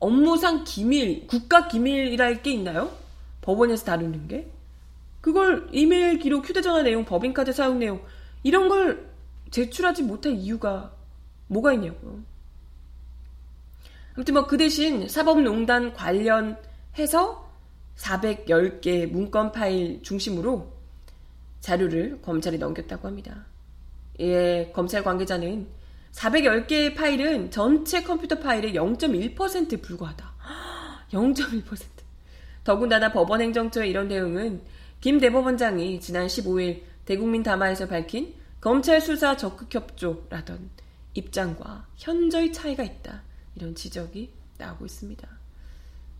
업무상 0.00 0.64
기밀, 0.64 1.28
국가 1.28 1.68
기밀이랄 1.68 2.42
게 2.42 2.50
있나요? 2.50 2.90
법원에서 3.42 3.84
다루는 3.84 4.26
게? 4.26 4.50
그걸 5.20 5.68
이메일 5.70 6.18
기록, 6.18 6.48
휴대전화 6.48 6.82
내용, 6.82 7.04
법인카드 7.04 7.52
사용 7.52 7.78
내용, 7.78 8.04
이런 8.42 8.68
걸 8.68 9.08
제출하지 9.52 10.02
못할 10.02 10.32
이유가 10.32 10.90
뭐가 11.46 11.74
있냐고요. 11.74 12.18
아무튼 14.16 14.34
뭐 14.34 14.48
그 14.48 14.56
대신 14.56 15.06
사법농단 15.06 15.94
관련해서 15.94 17.48
410개 17.96 19.06
문건 19.06 19.52
파일 19.52 20.02
중심으로 20.02 20.72
자료를 21.60 22.20
검찰에 22.22 22.56
넘겼다고 22.56 23.06
합니다. 23.06 23.46
예, 24.18 24.72
검찰 24.74 25.04
관계자는 25.04 25.79
410개의 26.12 26.94
파일은 26.96 27.50
전체 27.50 28.02
컴퓨터 28.02 28.38
파일의 28.38 28.74
0.1%에 28.74 29.76
불과하다. 29.80 30.34
0.1%. 31.12 31.64
더군다나 32.64 33.12
법원 33.12 33.40
행정처의 33.40 33.90
이런 33.90 34.08
내용은 34.08 34.62
김 35.00 35.18
대법원장이 35.18 36.00
지난 36.00 36.26
15일 36.26 36.82
대국민 37.04 37.42
담화에서 37.42 37.86
밝힌 37.86 38.34
검찰 38.60 39.00
수사 39.00 39.36
적극 39.36 39.74
협조라던 39.74 40.70
입장과 41.14 41.86
현저히 41.96 42.52
차이가 42.52 42.82
있다. 42.82 43.22
이런 43.56 43.74
지적이 43.74 44.30
나오고 44.58 44.84
있습니다. 44.84 45.28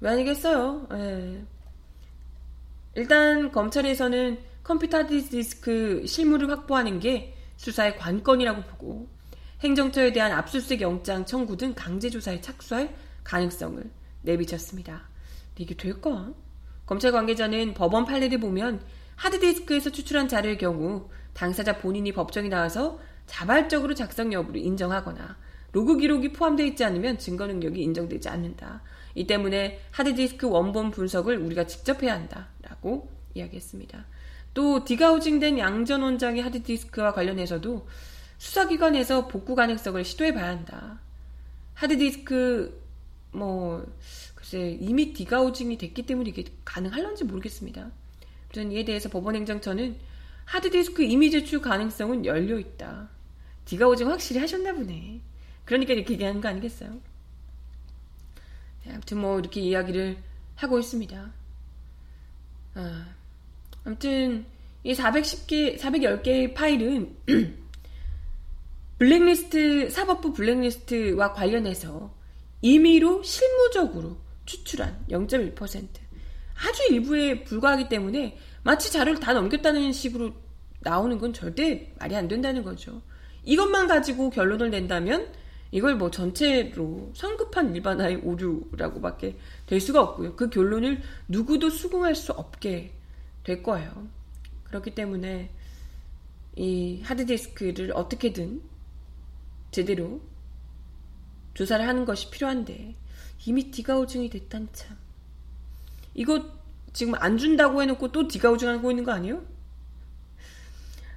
왜 0.00 0.10
아니겠어요? 0.10 0.86
예. 0.92 1.44
일단 2.94 3.52
검찰에서는 3.52 4.38
컴퓨터 4.64 5.06
디스크 5.06 6.04
실물을 6.06 6.50
확보하는 6.50 6.98
게 7.00 7.34
수사의 7.56 7.96
관건이라고 7.98 8.62
보고 8.62 9.08
행정처에 9.60 10.12
대한 10.12 10.32
압수수색 10.32 10.80
영장 10.80 11.26
청구 11.26 11.56
등 11.56 11.74
강제 11.76 12.08
조사에 12.08 12.40
착수할 12.40 12.94
가능성을 13.24 13.90
내비쳤습니다. 14.22 15.08
이게 15.58 15.76
될까? 15.76 16.32
검찰 16.86 17.12
관계자는 17.12 17.74
법원 17.74 18.06
판례를 18.06 18.40
보면 18.40 18.80
하드디스크에서 19.16 19.90
추출한 19.90 20.28
자료의 20.28 20.56
경우 20.56 21.10
당사자 21.34 21.78
본인이 21.78 22.10
법정에 22.12 22.48
나와서 22.48 22.98
자발적으로 23.26 23.94
작성 23.94 24.32
여부를 24.32 24.60
인정하거나 24.62 25.36
로그 25.72 25.98
기록이 25.98 26.32
포함되어 26.32 26.66
있지 26.66 26.84
않으면 26.84 27.18
증거 27.18 27.46
능력이 27.46 27.80
인정되지 27.82 28.28
않는다. 28.28 28.82
이 29.14 29.26
때문에 29.26 29.80
하드디스크 29.90 30.48
원본 30.48 30.90
분석을 30.90 31.36
우리가 31.36 31.66
직접 31.66 32.02
해야 32.02 32.14
한다라고 32.14 33.10
이야기했습니다. 33.34 34.06
또 34.54 34.84
디가우징된 34.84 35.58
양전 35.58 36.02
원장의 36.02 36.42
하드디스크와 36.42 37.12
관련해서도 37.12 37.86
수사기관에서 38.40 39.28
복구 39.28 39.54
가능성을 39.54 40.02
시도해 40.02 40.32
봐야 40.32 40.48
한다. 40.48 40.98
하드디스크 41.74 42.82
뭐 43.32 43.86
글쎄 44.34 44.78
이미 44.80 45.12
디가우징이 45.12 45.76
됐기 45.76 46.06
때문에 46.06 46.30
이게 46.30 46.44
가능할런지 46.64 47.24
모르겠습니다. 47.24 47.90
그래서 48.48 48.70
이에 48.70 48.84
대해서 48.86 49.10
법원행정처는 49.10 49.94
하드디스크 50.46 51.02
이미 51.02 51.30
제출 51.30 51.60
가능성은 51.60 52.24
열려 52.24 52.58
있다. 52.58 53.10
디가우징 53.66 54.08
확실히 54.08 54.40
하셨나 54.40 54.72
보네. 54.72 55.20
그러니까 55.66 55.92
이렇게 55.92 56.14
얘기하는 56.14 56.40
거 56.40 56.48
아니겠어요? 56.48 56.98
네, 58.86 58.92
아무튼 58.92 59.18
뭐 59.18 59.38
이렇게 59.38 59.60
이야기를 59.60 60.16
하고 60.56 60.78
있습니다. 60.78 61.30
아, 62.74 63.06
아무튼 63.84 64.46
이 64.82 64.94
410개, 64.94 65.78
410개의 65.78 66.54
파일은 66.54 67.14
블랙리스트, 69.00 69.88
사법부 69.88 70.34
블랙리스트와 70.34 71.32
관련해서 71.32 72.14
임의로 72.60 73.22
실무적으로 73.22 74.18
추출한 74.44 75.02
0.1% 75.08 75.88
아주 76.54 76.92
일부에 76.92 77.42
불과하기 77.42 77.88
때문에 77.88 78.36
마치 78.62 78.92
자료를 78.92 79.18
다 79.18 79.32
넘겼다는 79.32 79.94
식으로 79.94 80.34
나오는 80.80 81.16
건 81.16 81.32
절대 81.32 81.94
말이 81.98 82.14
안 82.14 82.28
된다는 82.28 82.62
거죠. 82.62 83.00
이것만 83.44 83.86
가지고 83.88 84.28
결론을 84.28 84.68
낸다면 84.68 85.32
이걸 85.70 85.94
뭐 85.94 86.10
전체로 86.10 87.10
성급한 87.14 87.74
일반화의 87.74 88.16
오류라고밖에 88.16 89.38
될 89.64 89.80
수가 89.80 90.02
없고요. 90.02 90.36
그 90.36 90.50
결론을 90.50 91.00
누구도 91.26 91.70
수긍할 91.70 92.14
수 92.14 92.32
없게 92.32 92.92
될 93.44 93.62
거예요. 93.62 94.08
그렇기 94.64 94.94
때문에 94.94 95.48
이 96.56 97.00
하드디스크를 97.02 97.92
어떻게든 97.94 98.68
제대로 99.70 100.20
조사를 101.54 101.86
하는 101.86 102.04
것이 102.04 102.30
필요한데 102.30 102.94
이미 103.46 103.70
디가우징이 103.70 104.30
됐단 104.30 104.68
참. 104.72 104.96
이거 106.14 106.44
지금 106.92 107.14
안 107.16 107.38
준다고 107.38 107.82
해놓고 107.82 108.12
또 108.12 108.26
디가우징하고 108.28 108.90
있는 108.90 109.04
거 109.04 109.12
아니에요? 109.12 109.42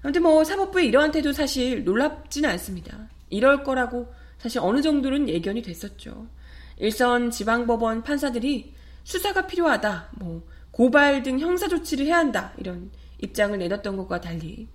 아무튼 0.01 0.21
뭐 0.21 0.43
사법부의 0.43 0.87
이러한 0.87 1.11
태도 1.11 1.31
사실 1.31 1.83
놀랍지는 1.83 2.49
않습니다. 2.51 3.09
이럴 3.29 3.63
거라고 3.63 4.13
사실 4.37 4.59
어느 4.59 4.81
정도는 4.81 5.29
예견이 5.29 5.61
됐었죠. 5.61 6.27
일선 6.77 7.31
지방법원 7.31 8.03
판사들이 8.03 8.73
수사가 9.03 9.47
필요하다, 9.47 10.09
뭐 10.15 10.45
고발 10.71 11.23
등 11.23 11.39
형사 11.39 11.67
조치를 11.67 12.05
해야 12.05 12.17
한다 12.17 12.53
이런 12.57 12.91
입장을 13.21 13.57
내놨던 13.57 13.95
것과 13.95 14.21
달리 14.21 14.67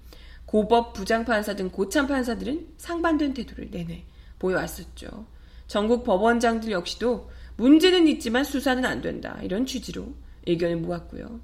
고법 0.48 0.94
부장판사 0.94 1.54
등 1.56 1.68
고참 1.68 2.06
판사들은 2.06 2.68
상반된 2.78 3.34
태도를 3.34 3.70
내내 3.70 4.06
보여왔었죠. 4.38 5.26
전국 5.66 6.04
법원장들 6.04 6.70
역시도 6.70 7.30
문제는 7.58 8.06
있지만 8.08 8.44
수사는 8.44 8.82
안 8.87 9.02
된다 9.02 9.38
이런 9.42 9.66
취지로 9.66 10.14
의견을 10.46 10.76
모았고요. 10.76 11.38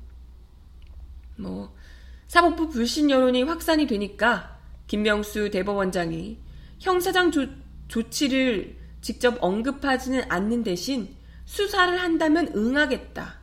뭐 1.37 1.75
사법부 2.29 2.71
불신 2.71 3.11
여론이 3.11 3.43
확산이 3.43 3.87
되니까 3.87 4.59
김명수 4.87 5.51
대법원장이 5.51 6.39
형사장 6.79 7.31
조, 7.31 7.47
조치를 7.89 8.75
직접 9.03 9.37
언급하지는 9.43 10.23
않는 10.31 10.63
대신 10.63 11.15
수사를 11.45 12.01
한다면 12.01 12.51
응하겠다. 12.57 13.35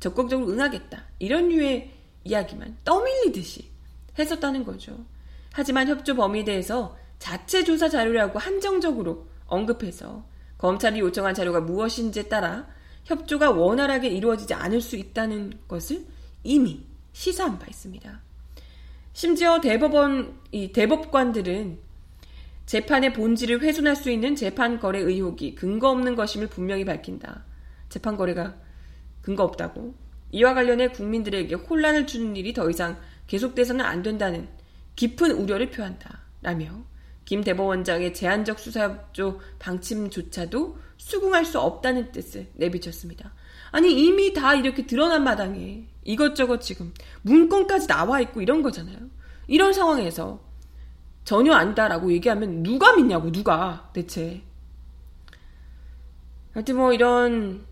적극적으로 0.00 0.50
응하겠다. 0.50 1.04
이런 1.18 1.50
류의 1.50 1.92
이야기만 2.24 2.78
떠밀리듯이 2.82 3.71
했었다는 4.18 4.64
거죠. 4.64 5.04
하지만 5.52 5.88
협조 5.88 6.14
범위에 6.14 6.44
대해서 6.44 6.96
자체 7.18 7.62
조사 7.64 7.88
자료라고 7.88 8.38
한정적으로 8.38 9.26
언급해서 9.46 10.24
검찰이 10.58 11.00
요청한 11.00 11.34
자료가 11.34 11.60
무엇인지에 11.60 12.24
따라 12.24 12.66
협조가 13.04 13.50
원활하게 13.50 14.08
이루어지지 14.08 14.54
않을 14.54 14.80
수 14.80 14.96
있다는 14.96 15.52
것을 15.68 16.06
이미 16.44 16.84
시사한 17.12 17.58
바 17.58 17.66
있습니다. 17.66 18.20
심지어 19.12 19.60
대법원, 19.60 20.38
이 20.52 20.72
대법관들은 20.72 21.78
재판의 22.66 23.12
본질을 23.12 23.60
훼손할 23.60 23.96
수 23.96 24.10
있는 24.10 24.34
재판 24.34 24.78
거래 24.78 25.00
의혹이 25.00 25.54
근거 25.54 25.90
없는 25.90 26.16
것임을 26.16 26.46
분명히 26.46 26.84
밝힌다. 26.84 27.44
재판 27.88 28.16
거래가 28.16 28.54
근거 29.20 29.44
없다고. 29.44 29.94
이와 30.30 30.54
관련해 30.54 30.88
국민들에게 30.88 31.54
혼란을 31.54 32.06
주는 32.06 32.34
일이 32.36 32.54
더 32.54 32.70
이상 32.70 32.98
계속돼서는 33.32 33.82
안 33.82 34.02
된다는 34.02 34.46
깊은 34.94 35.30
우려를 35.30 35.70
표한다. 35.70 36.20
라며 36.42 36.84
김 37.24 37.42
대법원장의 37.42 38.12
제한적 38.12 38.58
수사협조 38.58 39.40
방침조차도 39.58 40.76
수긍할 40.98 41.46
수 41.46 41.58
없다는 41.58 42.12
뜻을 42.12 42.50
내비쳤습니다. 42.52 43.32
아니 43.70 44.04
이미 44.04 44.34
다 44.34 44.54
이렇게 44.54 44.84
드러난 44.84 45.24
마당에 45.24 45.88
이것저것 46.04 46.60
지금 46.60 46.92
문건까지 47.22 47.86
나와 47.86 48.20
있고 48.20 48.42
이런 48.42 48.60
거잖아요. 48.60 48.98
이런 49.46 49.72
상황에서 49.72 50.44
전혀 51.24 51.54
아니다라고 51.54 52.12
얘기하면 52.12 52.62
누가 52.62 52.94
믿냐고 52.94 53.32
누가 53.32 53.90
대체. 53.94 54.42
하여튼 56.52 56.76
뭐 56.76 56.92
이런 56.92 57.64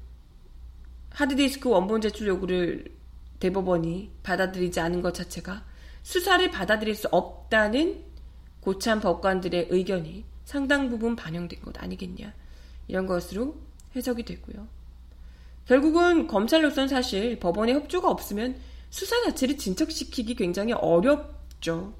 하드디스크 1.11 1.69
원본 1.69 2.01
제출 2.01 2.29
요구를 2.29 3.00
대법원이 3.41 4.11
받아들이지 4.23 4.81
않은 4.81 5.03
것 5.03 5.15
자체가 5.15 5.65
수사를 6.03 6.49
받아들일 6.51 6.95
수 6.95 7.09
없다는 7.11 8.05
고참 8.61 9.01
법관들의 9.01 9.69
의견이 9.71 10.25
상당 10.45 10.89
부분 10.89 11.17
반영된 11.17 11.63
것 11.63 11.83
아니겠냐 11.83 12.33
이런 12.89 13.07
것으로 13.07 13.57
해석이 13.97 14.25
되고요. 14.25 14.67
결국은 15.67 16.27
검찰로서는 16.27 16.89
사실 16.89 17.39
법원의 17.39 17.75
협조가 17.75 18.11
없으면 18.11 18.57
수사 18.91 19.21
자체를 19.23 19.57
진척시키기 19.57 20.35
굉장히 20.35 20.73
어렵죠. 20.73 21.95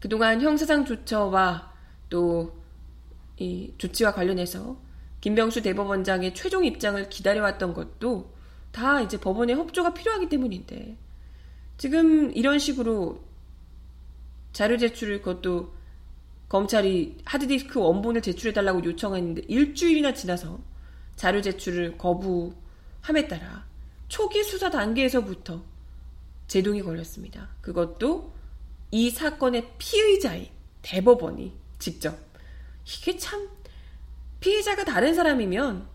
그동안 0.00 0.40
형사상 0.40 0.84
조처와 0.84 1.72
또 2.08 2.66
이 3.38 3.74
조치와 3.76 4.12
관련해서 4.12 4.76
김병수 5.20 5.62
대법원장의 5.62 6.34
최종 6.34 6.64
입장을 6.64 7.08
기다려왔던 7.08 7.74
것도 7.74 8.34
다 8.76 9.00
이제 9.00 9.18
법원의 9.18 9.56
협조가 9.56 9.94
필요하기 9.94 10.28
때문인데 10.28 10.98
지금 11.78 12.30
이런 12.36 12.58
식으로 12.58 13.24
자료 14.52 14.76
제출을 14.76 15.22
그것도 15.22 15.74
검찰이 16.50 17.16
하드디스크 17.24 17.80
원본을 17.80 18.20
제출해달라고 18.20 18.84
요청했는데 18.84 19.44
일주일이나 19.48 20.12
지나서 20.12 20.60
자료 21.16 21.40
제출을 21.40 21.96
거부함에 21.96 23.26
따라 23.28 23.64
초기 24.08 24.44
수사 24.44 24.68
단계에서부터 24.68 25.64
제동이 26.46 26.82
걸렸습니다. 26.82 27.48
그것도 27.62 28.34
이 28.90 29.08
사건의 29.08 29.72
피의자인 29.78 30.48
대법원이 30.82 31.56
직접 31.78 32.14
이게 32.84 33.16
참 33.16 33.48
피해자가 34.40 34.84
다른 34.84 35.14
사람이면 35.14 35.88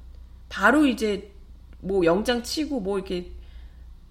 바로 0.50 0.88
이제 0.88 1.31
뭐 1.82 2.06
영장 2.06 2.44
치고 2.44 2.80
뭐 2.80 2.98
이렇게 2.98 3.32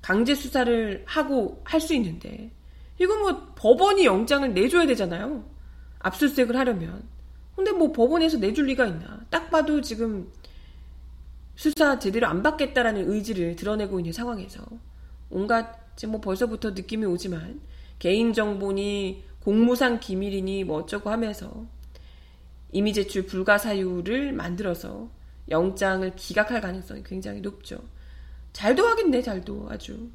강제 0.03 0.35
수사를 0.35 1.03
하고 1.07 1.63
할 1.65 1.81
수 1.81 1.95
있는데 1.95 2.51
이건 2.99 3.21
뭐 3.21 3.53
법원이 3.55 4.05
영장을 4.05 4.53
내줘야 4.53 4.87
되잖아요. 4.87 5.45
압수수색을 6.01 6.57
하려면. 6.57 7.03
근데 7.57 7.73
뭐 7.73 7.93
법원에서 7.93 8.39
내줄 8.39 8.67
리가 8.67 8.87
있나. 8.87 9.21
딱 9.31 9.51
봐도 9.51 9.81
지금 9.81 10.31
수사 11.57 11.99
제대로 11.99 12.27
안 12.27 12.43
받겠다라는 12.43 13.11
의지를 13.11 13.57
드러내고 13.57 14.01
있는 14.01 14.13
상황에서 14.13 14.63
온갖 15.31 15.97
지금 15.97 16.13
뭐 16.13 16.21
벌써부터 16.21 16.71
느낌이 16.71 17.05
오지만 17.07 17.61
개인정보니 17.99 19.25
공무상 19.41 20.01
기밀이니 20.01 20.65
뭐 20.65 20.79
어쩌고 20.81 21.11
하면서 21.11 21.67
이미 22.73 22.93
제출 22.93 23.27
불가 23.27 23.59
사유를 23.59 24.33
만들어서 24.33 25.11
영장을 25.51 26.15
기각할 26.17 26.61
가능성이 26.61 27.03
굉장히 27.03 27.41
높죠. 27.41 27.83
잘 28.53 28.75
도 28.75 28.87
하겠네, 28.87 29.23
잘도 29.23 29.69
아주. 29.71 30.11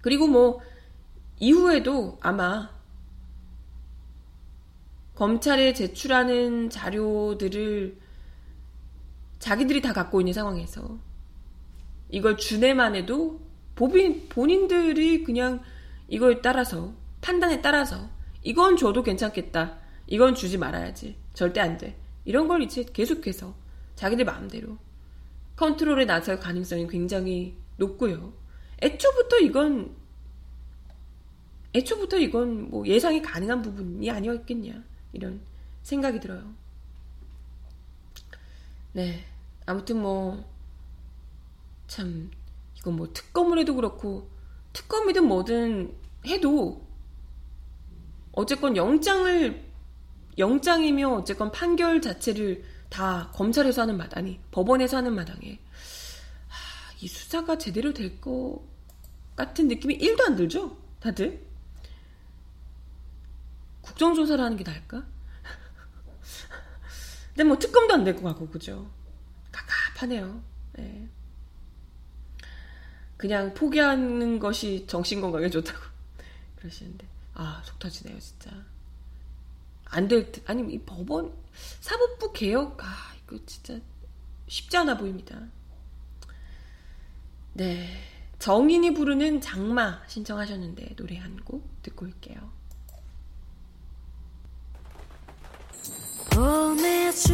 그리고 0.00 0.26
뭐 0.26 0.60
이후에도 1.38 2.18
아마 2.20 2.70
검찰에 5.14 5.72
제출하는 5.72 6.70
자료들을 6.70 7.96
자기들이 9.38 9.82
다 9.82 9.92
갖고 9.92 10.20
있는 10.20 10.32
상황에서 10.32 10.98
이걸 12.08 12.36
주내만 12.36 12.94
해도 12.94 13.40
보빈, 13.74 14.28
본인들이 14.28 15.24
그냥 15.24 15.62
이거에 16.08 16.40
따라서 16.42 16.94
판단에 17.20 17.62
따라서 17.62 18.08
이건 18.42 18.76
줘도 18.76 19.02
괜찮겠다. 19.02 19.78
이건 20.06 20.34
주지 20.34 20.58
말아야지. 20.58 21.16
절대 21.32 21.60
안 21.60 21.78
돼. 21.78 21.96
이런 22.24 22.48
걸 22.48 22.62
이제 22.62 22.84
계속해서 22.84 23.54
자기들 23.96 24.24
마음대로 24.24 24.78
컨트롤에 25.56 26.04
나설 26.04 26.38
가능성이 26.38 26.86
굉장히 26.86 27.56
높고요. 27.76 28.32
애초부터 28.80 29.38
이건 29.38 29.94
애초부터 31.74 32.18
이건 32.18 32.70
뭐 32.70 32.86
예상이 32.86 33.22
가능한 33.22 33.62
부분이 33.62 34.10
아니었겠냐 34.10 34.82
이런 35.12 35.40
생각이 35.82 36.20
들어요. 36.20 36.52
네, 38.92 39.24
아무튼 39.66 40.00
뭐 40.02 40.52
참 41.92 42.30
이건 42.78 42.96
뭐 42.96 43.12
특검을 43.12 43.58
해도 43.58 43.74
그렇고 43.74 44.30
특검이든 44.72 45.28
뭐든 45.28 45.94
해도 46.24 46.86
어쨌건 48.32 48.78
영장을 48.78 49.62
영장이며 50.38 51.08
어쨌건 51.14 51.50
판결 51.52 52.00
자체를 52.00 52.64
다 52.88 53.30
검찰에서 53.34 53.82
하는 53.82 53.96
마당이 53.96 54.40
법원에서 54.50 54.98
하는 54.98 55.14
마당에 55.14 55.58
하, 56.48 56.94
이 57.00 57.08
수사가 57.08 57.58
제대로 57.58 57.92
될 57.94 58.20
것 58.20 58.60
같은 59.36 59.68
느낌이 59.68 59.98
1도 59.98 60.22
안 60.26 60.36
들죠? 60.36 60.76
다들? 61.00 61.46
국정조사를 63.82 64.42
하는 64.44 64.56
게 64.56 64.64
나을까? 64.64 65.04
근데 67.34 67.44
뭐 67.44 67.58
특검도 67.58 67.94
안 67.94 68.04
될 68.04 68.14
것 68.16 68.22
같고 68.22 68.48
그죠? 68.48 68.90
갑갑하네요. 69.50 70.42
네. 70.74 71.08
그냥 73.16 73.54
포기하는 73.54 74.38
것이 74.38 74.84
정신 74.88 75.20
건강에 75.20 75.48
좋다고 75.48 75.78
그러시는데 76.56 77.06
아 77.34 77.62
속 77.64 77.78
터지네요 77.78 78.18
진짜 78.18 78.50
안될 79.92 80.32
듯 80.32 80.48
아니 80.48 80.62
이 80.74 80.78
법원 80.80 81.32
사법부 81.80 82.32
개혁 82.32 82.82
아 82.82 82.86
이거 83.24 83.38
진짜 83.46 83.78
쉽지 84.48 84.76
않아 84.78 84.96
보입니다. 84.96 85.38
네. 87.52 87.88
정인이 88.38 88.94
부르는 88.94 89.40
장마 89.40 90.02
신청하셨는데 90.08 90.96
노래 90.96 91.16
한 91.18 91.36
곡 91.44 91.82
듣고 91.82 92.06
올게요. 92.06 92.50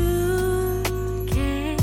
보내줄게 0.08 1.76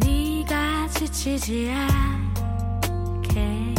네가 0.00 0.88
지치지 0.88 1.70
않게 1.70 3.74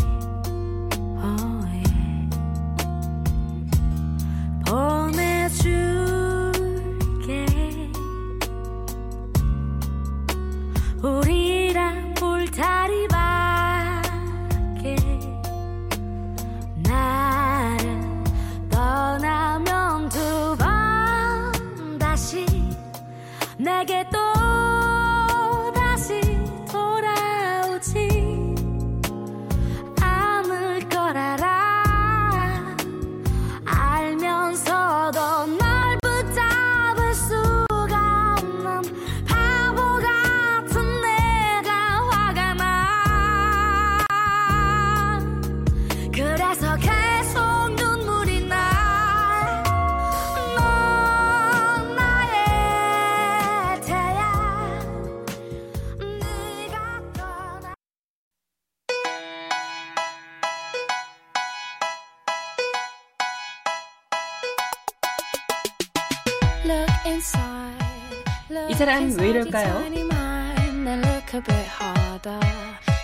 사람 68.88 69.12
왜 69.20 69.30
이럴까요? 69.32 69.80
look 69.84 71.34
a 71.34 71.42
bit 71.44 71.68
harder. 71.68 72.40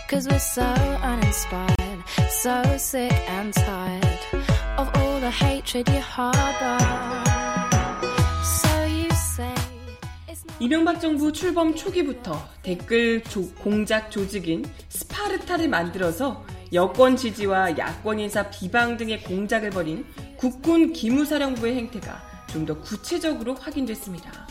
Cause 0.09 0.29
we're 0.29 0.39
so 0.39 0.63
uninspired, 1.03 2.01
so 2.29 2.61
sick 2.75 3.11
and 3.29 3.53
tired 3.53 4.19
of 4.77 4.89
all 4.95 5.19
the 5.19 5.29
hatred 5.29 5.89
you 5.91 5.99
harbor. 5.99 6.77
So 8.45 8.85
you 8.85 9.09
say 9.11 9.53
it's 10.29 10.45
not 10.45 10.55
이명박 10.61 11.01
정부 11.01 11.33
출범 11.33 11.75
초기부터 11.75 12.41
댓글 12.61 13.21
조- 13.25 13.53
공작 13.55 14.09
조직인 14.09 14.63
스파르타를 14.87 15.67
만들어서 15.67 16.45
여권 16.71 17.17
지지와 17.17 17.77
야권 17.77 18.19
인사 18.19 18.49
비방 18.49 18.95
등의 18.95 19.23
공작을 19.23 19.71
벌인 19.71 20.05
국군 20.37 20.93
기무사령부의 20.93 21.75
행태가 21.75 22.31
좀 22.47 22.65
더 22.65 22.79
구체적으로 22.79 23.55
확인됐습니다. 23.55 24.47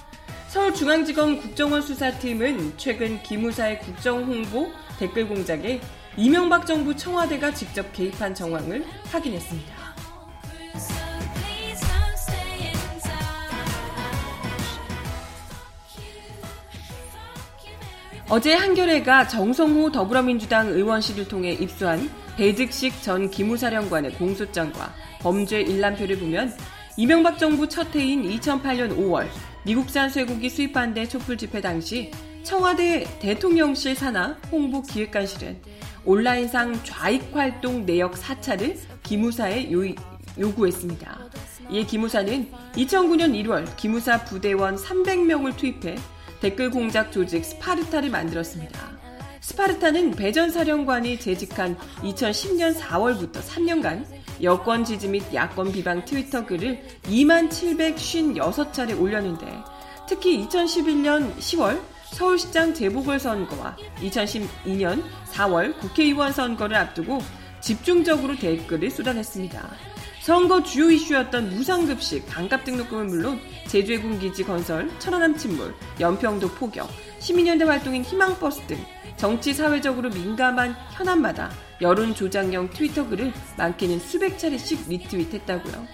서울중앙지검 0.53 1.41
국정원 1.41 1.81
수사팀은 1.81 2.75
최근 2.77 3.23
기무사의 3.23 3.79
국정 3.79 4.23
홍보 4.25 4.71
댓글 4.99 5.27
공작에 5.27 5.81
이명박 6.19 6.67
정부 6.67 6.95
청와대가 6.95 7.55
직접 7.55 7.91
개입한 7.95 8.35
정황을 8.35 8.85
확인했습니다. 9.11 9.73
어제 18.29 18.53
한겨레가 18.53 19.29
정성호 19.29 19.91
더불어민주당 19.91 20.69
의원실을 20.69 21.29
통해 21.29 21.53
입수한 21.53 22.11
배득식 22.37 23.01
전 23.01 23.31
기무사령관의 23.31 24.13
공소장과 24.17 24.93
범죄 25.21 25.63
일람표를 25.63 26.19
보면 26.19 26.55
이명박 26.99 27.39
정부 27.39 27.67
첫 27.67 27.95
해인 27.97 28.23
2008년 28.39 28.99
5월 28.99 29.52
미국산 29.65 30.11
쇠고기 30.11 30.51
수입반대 30.51 31.07
촛불 31.07 31.37
집회 31.39 31.61
당시 31.61 32.11
청와대 32.43 33.05
대통령실 33.21 33.95
산하 33.95 34.37
홍보 34.51 34.83
기획관실은 34.83 35.61
온라인상 36.05 36.83
좌익 36.83 37.35
활동 37.35 37.87
내역 37.87 38.17
사찰을 38.17 38.77
기무사에 39.05 39.71
요, 39.71 39.83
요구했습니다. 40.37 41.19
이에 41.71 41.85
기무사는 41.85 42.51
2009년 42.73 43.45
1월 43.45 43.77
기무사 43.77 44.25
부대원 44.25 44.75
300명을 44.77 45.57
투입해 45.57 45.97
댓글 46.41 46.71
공작 46.71 47.13
조직 47.13 47.45
스파르타를 47.45 48.11
만들었습니다. 48.11 48.93
스파르타는 49.41 50.13
배 50.13 50.29
전 50.29 50.51
사령관이 50.51 51.21
재직한 51.21 51.77
2010년 52.01 52.77
4월부터 52.77 53.41
3년간 53.43 54.05
여권 54.43 54.85
지지 54.85 55.09
및 55.09 55.23
야권 55.33 55.73
비방 55.73 56.05
트위터 56.05 56.47
글을 56.47 56.83
2만 57.05 57.49
756차례 57.51 59.01
올렸는데 59.01 59.47
특히 60.09 60.47
2011년 60.47 61.37
10월 61.37 61.81
서울시장 62.13 62.75
재보궐선거와 62.75 63.77
2012년 64.01 65.03
4월 65.33 65.79
국회의원 65.79 66.33
선거를 66.33 66.77
앞두고 66.77 67.21
집중적으로 67.61 68.37
댓글을 68.37 68.91
쏟아냈습니다. 68.91 69.71
선거 70.21 70.63
주요 70.63 70.89
이슈였던 70.91 71.51
무상급식, 71.51 72.27
반값 72.27 72.65
등록금은 72.65 73.07
물론 73.09 73.41
제주해군 73.67 74.21
기지 74.21 74.45
건설, 74.45 74.89
천안함 75.01 75.37
침몰, 75.37 75.75
연평도 75.99 76.51
포격, 76.51 76.89
시민연대 77.19 77.65
활동인 77.65 78.05
희망버스 78.05 78.67
등 78.67 78.79
정치 79.17 79.53
사회적으로 79.53 80.11
민감한 80.11 80.77
현안마다 80.93 81.51
여론 81.83 82.15
조작용 82.15 82.71
트위터 82.71 83.07
글을 83.07 83.33
많게는 83.59 83.99
수백 83.99 84.39
차례씩 84.39 84.89
리트윗했다고요. 84.89 85.87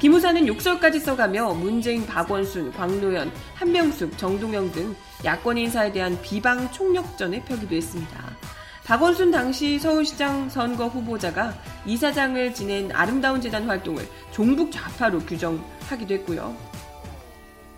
기무사는 0.00 0.46
욕설까지 0.46 1.00
써가며 1.00 1.54
문재인, 1.54 2.04
박원순, 2.06 2.72
광노현, 2.72 3.30
한명숙, 3.54 4.18
정동영 4.18 4.72
등 4.72 4.94
야권 5.24 5.56
인사에 5.56 5.92
대한 5.92 6.20
비방 6.22 6.70
총력전을 6.72 7.44
펴기도 7.44 7.76
했습니다. 7.76 8.36
박원순 8.84 9.30
당시 9.30 9.78
서울시장 9.78 10.48
선거 10.48 10.86
후보자가 10.86 11.54
이사장을 11.86 12.54
지낸 12.54 12.92
아름다운 12.92 13.40
재단 13.40 13.68
활동을 13.68 14.06
종북 14.32 14.70
좌파로 14.70 15.20
규정하기도 15.20 16.14
했고요. 16.14 16.56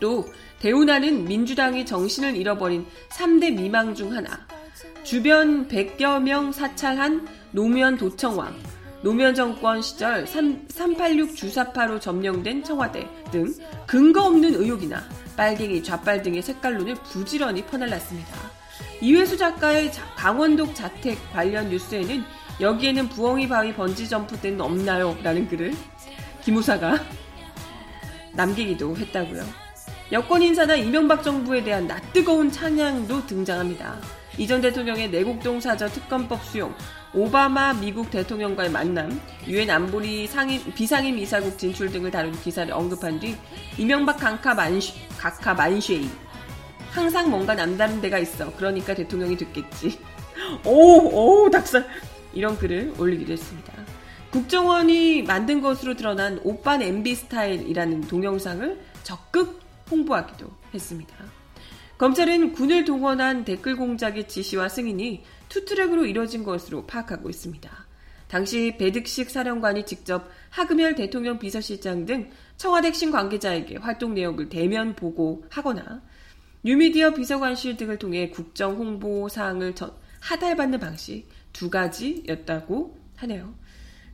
또 0.00 0.26
대우나는 0.60 1.24
민주당이 1.24 1.86
정신을 1.86 2.36
잃어버린 2.36 2.86
3대 3.10 3.54
미망 3.54 3.94
중 3.94 4.12
하나. 4.12 4.46
주변 5.02 5.68
100여 5.68 6.20
명 6.20 6.52
사찰한 6.52 7.26
노무현 7.52 7.96
도청왕, 7.96 8.54
노무현 9.02 9.34
정권 9.34 9.80
시절 9.80 10.26
3, 10.26 10.66
386 10.68 11.36
주사파로 11.36 12.00
점령된 12.00 12.64
청와대 12.64 13.08
등 13.30 13.54
근거 13.86 14.26
없는 14.26 14.54
의혹이나 14.54 15.02
빨갱이, 15.36 15.82
좌빨 15.82 16.22
등의 16.22 16.42
색깔론을 16.42 16.94
부지런히 16.96 17.64
퍼날랐습니다. 17.64 18.36
이회수 19.00 19.36
작가의 19.36 19.92
강원도 20.16 20.72
자택 20.74 21.18
관련 21.32 21.68
뉴스에는 21.70 22.24
여기에는 22.60 23.08
부엉이 23.08 23.48
바위 23.48 23.72
번지 23.72 24.08
점프 24.08 24.36
때는 24.38 24.60
없나요? 24.60 25.16
라는 25.22 25.48
글을 25.48 25.74
기무사가 26.42 26.98
남기기도 28.34 28.96
했다고요. 28.96 29.44
여권 30.10 30.42
인사나 30.42 30.74
이명박 30.74 31.22
정부에 31.22 31.62
대한 31.62 31.86
낯뜨거운 31.86 32.50
찬양도 32.50 33.26
등장합니다. 33.26 33.96
이전 34.38 34.60
대통령의 34.60 35.10
내곡동 35.10 35.60
사저 35.60 35.88
특검법 35.88 36.42
수용, 36.44 36.74
오바마 37.14 37.74
미국 37.74 38.10
대통령과의 38.10 38.70
만남, 38.70 39.18
유엔 39.46 39.70
안보리 39.70 40.26
상임, 40.26 40.62
비상임 40.74 41.18
이사국 41.18 41.58
진출 41.58 41.90
등을 41.90 42.10
다룬 42.10 42.32
기사를 42.32 42.70
언급한 42.72 43.18
뒤 43.18 43.36
이명박 43.78 44.18
강카 44.18 44.54
만쉐, 44.54 44.94
각하 45.16 45.54
만쉐이 45.54 46.08
항상 46.90 47.30
뭔가 47.30 47.54
남다른 47.54 48.00
데가 48.00 48.18
있어. 48.18 48.52
그러니까 48.56 48.94
대통령이 48.94 49.36
됐겠지. 49.36 49.98
오, 50.64 51.44
오, 51.44 51.50
닭살. 51.50 51.86
이런 52.34 52.58
글을 52.58 52.94
올리기도 52.98 53.32
했습니다. 53.32 53.72
국정원이 54.30 55.22
만든 55.22 55.62
것으로 55.62 55.94
드러난 55.96 56.38
오빤 56.44 56.82
MB 56.82 57.14
스타일이라는 57.14 58.02
동영상을 58.02 58.78
적극 59.02 59.60
홍보하기도 59.90 60.46
했습니다. 60.74 61.37
검찰은 61.98 62.52
군을 62.52 62.84
동원한 62.84 63.44
댓글 63.44 63.76
공작의 63.76 64.28
지시와 64.28 64.68
승인이 64.68 65.24
투트랙으로 65.48 66.06
이뤄진 66.06 66.44
것으로 66.44 66.86
파악하고 66.86 67.28
있습니다. 67.28 67.68
당시 68.28 68.76
배득식 68.78 69.30
사령관이 69.30 69.84
직접 69.84 70.28
하금열 70.50 70.94
대통령 70.94 71.40
비서실장 71.40 72.06
등 72.06 72.30
청와대 72.56 72.88
핵심 72.88 73.10
관계자에게 73.10 73.78
활동 73.78 74.14
내역을 74.14 74.48
대면 74.48 74.94
보고하거나 74.94 76.02
뉴미디어 76.62 77.14
비서관실 77.14 77.76
등을 77.76 77.98
통해 77.98 78.30
국정 78.30 78.76
홍보 78.76 79.28
사항을 79.28 79.74
하달받는 80.20 80.78
방식 80.78 81.26
두 81.52 81.68
가지였다고 81.68 82.96
하네요. 83.16 83.54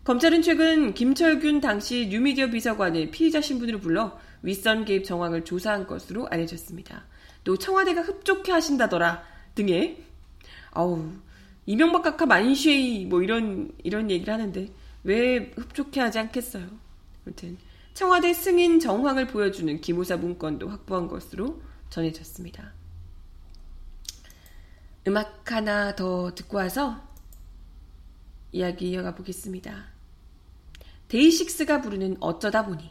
검찰은 0.05 0.41
최근 0.41 0.95
김철균 0.95 1.61
당시 1.61 2.07
뉴미디어 2.09 2.49
비서관을 2.49 3.11
피의자 3.11 3.43
신분으로 3.43 3.81
불러 3.81 4.19
윗선 4.43 4.87
개입 4.87 5.05
정황을 5.05 5.45
조사한 5.45 5.87
것으로 5.87 6.29
알려졌습니다. 6.29 7.05
또 7.45 7.57
청와대가 7.57 8.01
흡족해 8.03 8.53
하신다더라 8.53 9.23
등의 9.55 10.03
아우 10.73 11.13
이명박 11.67 12.03
각하 12.03 12.27
만쉐이 12.27 13.07
뭐 13.07 13.23
이런 13.23 13.71
이런 13.83 14.11
얘기를 14.11 14.33
하는데 14.33 14.69
왜 15.05 15.53
흡족해 15.57 16.01
하지 16.01 16.19
않겠어요. 16.19 16.67
아무튼 17.25 17.57
청와대 17.95 18.33
승인 18.35 18.81
정황을 18.81 19.29
보여주는 19.29 19.81
기무사 19.81 20.17
문건도 20.17 20.69
확보한 20.69 21.07
것으로 21.07 21.63
전해졌습니다. 21.91 22.73
음악 25.07 25.53
하나 25.53 25.95
더 25.95 26.35
듣고 26.35 26.57
와서 26.57 27.01
이야기 28.53 28.91
이어가 28.91 29.15
보겠습니다. 29.15 29.85
데이식스가 31.09 31.83
부르는 31.83 32.17
어쩌다 32.21 32.65
보니 32.65 32.91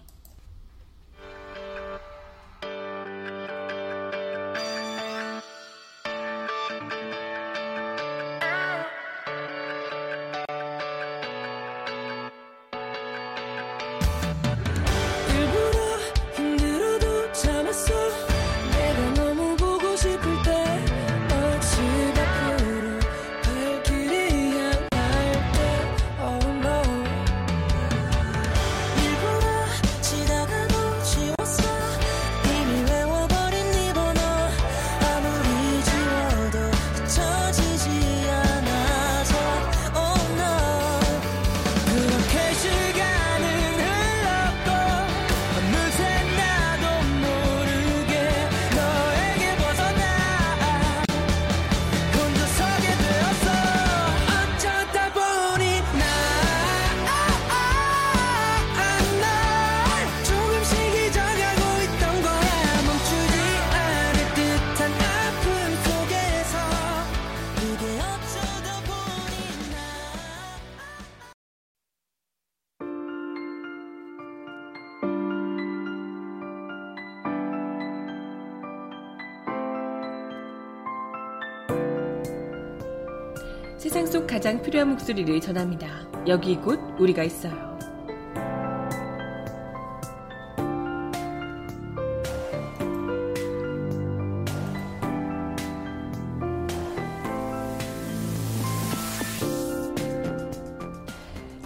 세상 83.84 84.06
속 84.06 84.26
가장 84.26 84.62
필요한 84.62 84.92
목소리를 84.92 85.42
전합니다. 85.42 86.08
여기 86.26 86.56
곧 86.56 86.80
우리가 86.98 87.22
있어요. 87.26 87.78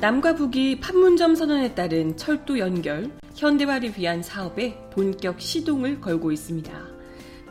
남과 0.01 0.33
북이 0.33 0.79
판문점 0.79 1.35
선언에 1.35 1.75
따른 1.75 2.17
철도 2.17 2.57
연결, 2.57 3.11
현대화를 3.35 3.93
위한 3.95 4.23
사업에 4.23 4.75
본격 4.89 5.39
시동을 5.39 6.01
걸고 6.01 6.31
있습니다. 6.31 6.71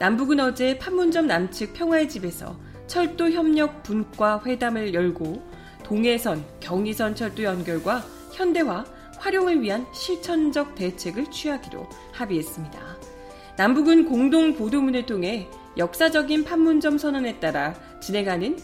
남북은 0.00 0.40
어제 0.40 0.76
판문점 0.76 1.28
남측 1.28 1.72
평화의 1.72 2.08
집에서 2.08 2.65
철도 2.87 3.30
협력 3.30 3.82
분과 3.82 4.43
회담을 4.45 4.95
열고 4.95 5.43
동해선, 5.82 6.45
경의선 6.61 7.14
철도 7.14 7.43
연결과 7.43 8.05
현대화, 8.32 8.84
활용을 9.18 9.62
위한 9.62 9.87
실천적 9.93 10.74
대책을 10.74 11.30
취하기로 11.30 11.89
합의했습니다. 12.12 12.78
남북은 13.57 14.07
공동 14.07 14.55
보도문을 14.55 15.07
통해 15.07 15.49
역사적인 15.78 16.45
판문점 16.45 16.99
선언에 16.99 17.39
따라 17.41 17.74
진행하는 18.01 18.59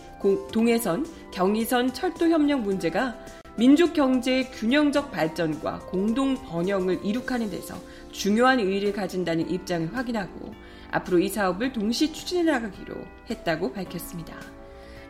동해선, 0.52 1.06
경의선 1.32 1.92
철도 1.92 2.28
협력 2.28 2.60
문제가 2.60 3.16
민족 3.56 3.92
경제의 3.92 4.50
균형적 4.50 5.10
발전과 5.10 5.80
공동 5.90 6.34
번영을 6.36 7.00
이룩하는 7.04 7.50
데서 7.50 7.74
중요한 8.10 8.60
의의를 8.60 8.92
가진다는 8.92 9.50
입장을 9.50 9.94
확인하고 9.94 10.54
앞으로 10.92 11.18
이 11.18 11.28
사업을 11.28 11.72
동시 11.72 12.12
추진해 12.12 12.44
나가기로 12.44 12.94
했다고 13.28 13.72
밝혔습니다. 13.72 14.36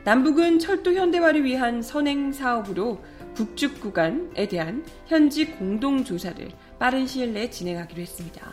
남북은 0.04 0.58
철도 0.58 0.94
현대화를 0.94 1.44
위한 1.44 1.82
선행 1.82 2.32
사업으로 2.32 3.00
북측 3.34 3.80
구간에 3.80 4.48
대한 4.48 4.84
현지 5.06 5.46
공동 5.46 6.04
조사를 6.04 6.50
빠른 6.78 7.06
시일 7.06 7.32
내에 7.32 7.50
진행하기로 7.50 8.00
했습니다. 8.00 8.50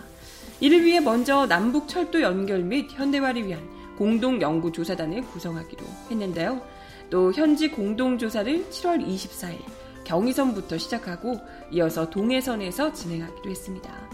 이를 0.60 0.84
위해 0.84 1.00
먼저 1.00 1.48
남북 1.48 1.88
철도 1.88 2.22
연결 2.22 2.64
및 2.64 2.88
현대화를 2.92 3.48
위한 3.48 3.62
공동 3.98 4.42
연구 4.42 4.72
조사단을 4.72 5.22
구성하기로 5.22 5.84
했는데요. 6.12 6.62
또 7.10 7.32
현지 7.34 7.70
공동 7.70 8.18
조사를 8.18 8.66
7월 8.70 9.06
24일 9.06 9.58
경의선부터 10.04 10.78
시작하고 10.78 11.40
이어서 11.72 12.10
동해선에서 12.10 12.94
진행하기로 12.94 13.50
했습니다. 13.50 14.10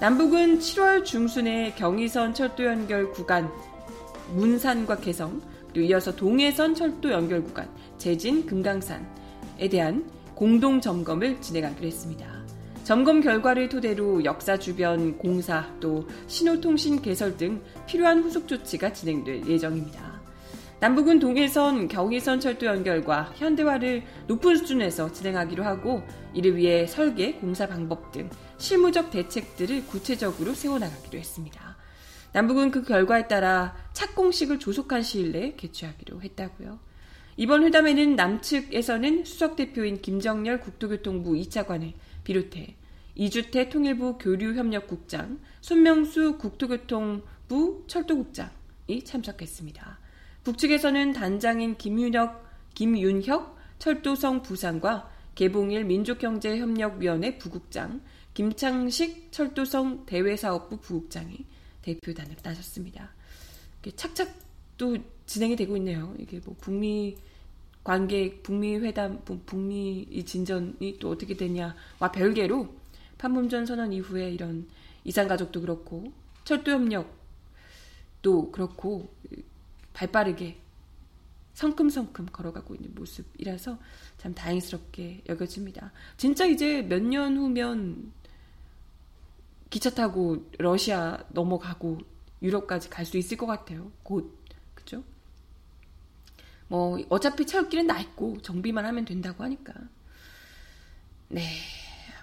남북은 0.00 0.60
7월 0.60 1.04
중순에 1.04 1.74
경의선 1.76 2.32
철도 2.32 2.64
연결 2.64 3.10
구간 3.10 3.50
문산과 4.34 4.96
개성 4.96 5.42
또 5.74 5.80
이어서 5.82 6.16
동해선 6.16 6.74
철도 6.74 7.12
연결 7.12 7.44
구간 7.44 7.68
제진 7.98 8.46
금강산에 8.46 9.68
대한 9.70 10.10
공동 10.34 10.80
점검을 10.80 11.42
진행하기로 11.42 11.86
했습니다. 11.86 12.26
점검 12.82 13.20
결과를 13.20 13.68
토대로 13.68 14.24
역사 14.24 14.58
주변 14.58 15.18
공사 15.18 15.70
또 15.80 16.08
신호통신 16.28 17.02
개설 17.02 17.36
등 17.36 17.60
필요한 17.86 18.22
후속 18.22 18.48
조치가 18.48 18.94
진행될 18.94 19.46
예정입니다. 19.46 20.18
남북은 20.80 21.18
동해선, 21.18 21.88
경의선 21.88 22.40
철도 22.40 22.64
연결과 22.64 23.34
현대화를 23.36 24.02
높은 24.26 24.56
수준에서 24.56 25.12
진행하기로 25.12 25.62
하고 25.62 26.02
이를 26.32 26.56
위해 26.56 26.86
설계, 26.86 27.34
공사 27.34 27.66
방법 27.66 28.10
등 28.12 28.30
실무적 28.60 29.10
대책들을 29.10 29.86
구체적으로 29.86 30.54
세워나가기로 30.54 31.18
했습니다. 31.18 31.76
남북은 32.32 32.70
그 32.70 32.84
결과에 32.84 33.26
따라 33.26 33.74
착공식을 33.92 34.58
조속한 34.58 35.02
시일 35.02 35.32
내에 35.32 35.54
개최하기로 35.56 36.22
했다고요. 36.22 36.78
이번 37.36 37.64
회담에는 37.64 38.16
남측에서는 38.16 39.24
수석 39.24 39.56
대표인 39.56 40.02
김정열 40.02 40.60
국토교통부 40.60 41.32
2차관을 41.32 41.94
비롯해 42.22 42.76
이주태 43.14 43.70
통일부 43.70 44.18
교류협력국장, 44.18 45.40
손명수 45.62 46.38
국토교통부 46.38 47.84
철도국장이 47.86 49.02
참석했습니다. 49.04 49.98
북측에서는 50.44 51.12
단장인 51.12 51.76
김윤혁, 51.76 52.44
김윤혁 52.74 53.58
철도성 53.78 54.42
부상과 54.42 55.10
개봉일 55.34 55.84
민족경제협력위원회 55.84 57.38
부국장, 57.38 58.00
김창식 58.34 59.32
철도성 59.32 60.06
대외사업부 60.06 60.78
부국장이 60.78 61.44
대표단을 61.82 62.36
따졌습니다. 62.36 63.10
착착 63.96 64.34
또 64.76 64.96
진행이 65.26 65.56
되고 65.56 65.76
있네요. 65.76 66.14
이게 66.18 66.40
뭐 66.44 66.54
북미 66.60 67.16
관계, 67.82 68.40
북미 68.42 68.76
회담, 68.76 69.22
북미 69.24 70.24
진전이 70.24 70.98
또 70.98 71.10
어떻게 71.10 71.34
되냐와 71.34 72.12
별개로 72.12 72.68
판문점 73.18 73.66
선언 73.66 73.92
이후에 73.92 74.30
이런 74.30 74.68
이산가족도 75.04 75.60
그렇고 75.60 76.12
철도협력도 76.44 77.10
그렇고 78.52 79.12
발빠르게 79.92 80.58
성큼성큼 81.60 82.26
걸어가고 82.32 82.74
있는 82.74 82.94
모습이라서 82.94 83.78
참 84.16 84.34
다행스럽게 84.34 85.24
여겨집니다. 85.28 85.92
진짜 86.16 86.46
이제 86.46 86.80
몇 86.82 87.02
년 87.02 87.36
후면 87.36 88.12
기차 89.68 89.90
타고 89.90 90.48
러시아 90.58 91.22
넘어가고 91.30 91.98
유럽까지 92.40 92.88
갈 92.88 93.04
수 93.04 93.18
있을 93.18 93.36
것 93.36 93.46
같아요. 93.46 93.92
곧. 94.02 94.38
그죠? 94.74 95.04
뭐, 96.68 96.98
어차피 97.10 97.44
나 97.82 98.00
있고 98.00 98.40
정비만 98.40 98.86
하면 98.86 99.04
된다고 99.04 99.44
하니까. 99.44 99.74
네. 101.28 101.44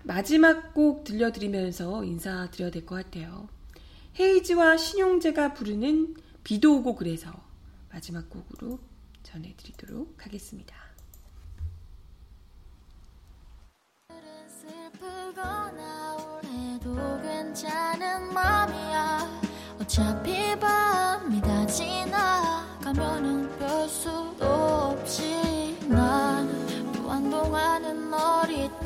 마지막 0.04 0.74
곡 0.74 1.04
들려드리면서 1.04 2.04
인사드려야 2.04 2.72
될 2.72 2.86
것 2.86 2.96
같아요. 2.96 3.48
헤이즈와 4.20 4.78
신용재가 4.78 5.54
부르는 5.54 6.16
비도 6.44 6.78
오고 6.78 6.96
그래서 6.96 7.32
마지막 7.92 8.30
곡으로 8.30 8.80
전해드리도록 9.28 10.26
하겠습니다. 10.26 10.88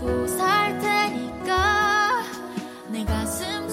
또 0.01 0.27
살 0.27 0.79
테니까 0.79 2.23
내 2.91 3.05
가슴 3.05 3.69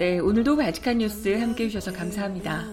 네 0.00 0.18
오늘도 0.18 0.56
발칙한 0.56 0.96
뉴스 0.98 1.28
함께 1.38 1.64
해주셔서 1.64 1.92
감사합니다. 1.96 2.64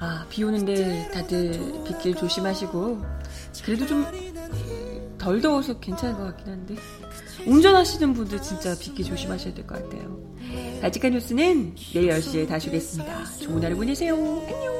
아 0.00 0.26
비 0.28 0.42
오는데 0.42 1.08
다들 1.14 1.52
빗길 1.86 2.16
조심하시고 2.16 3.00
그래도 3.64 3.86
좀 3.86 4.04
덜 5.16 5.40
더워서 5.40 5.78
괜찮은 5.80 6.16
것 6.18 6.24
같긴 6.24 6.48
한데 6.52 6.74
운전하시는 7.46 8.12
분들 8.12 8.42
진짜 8.42 8.76
빗길 8.78 9.06
조심하셔야 9.06 9.54
될 9.54 9.66
것 9.66 9.82
같아요. 9.82 10.18
발칙한 10.82 11.12
뉴스는 11.12 11.74
내일 11.94 12.10
10시에 12.10 12.46
다시 12.46 12.68
오겠습니다. 12.68 13.24
좋은 13.40 13.64
하루 13.64 13.76
보내세요. 13.76 14.14
안녕 14.14 14.74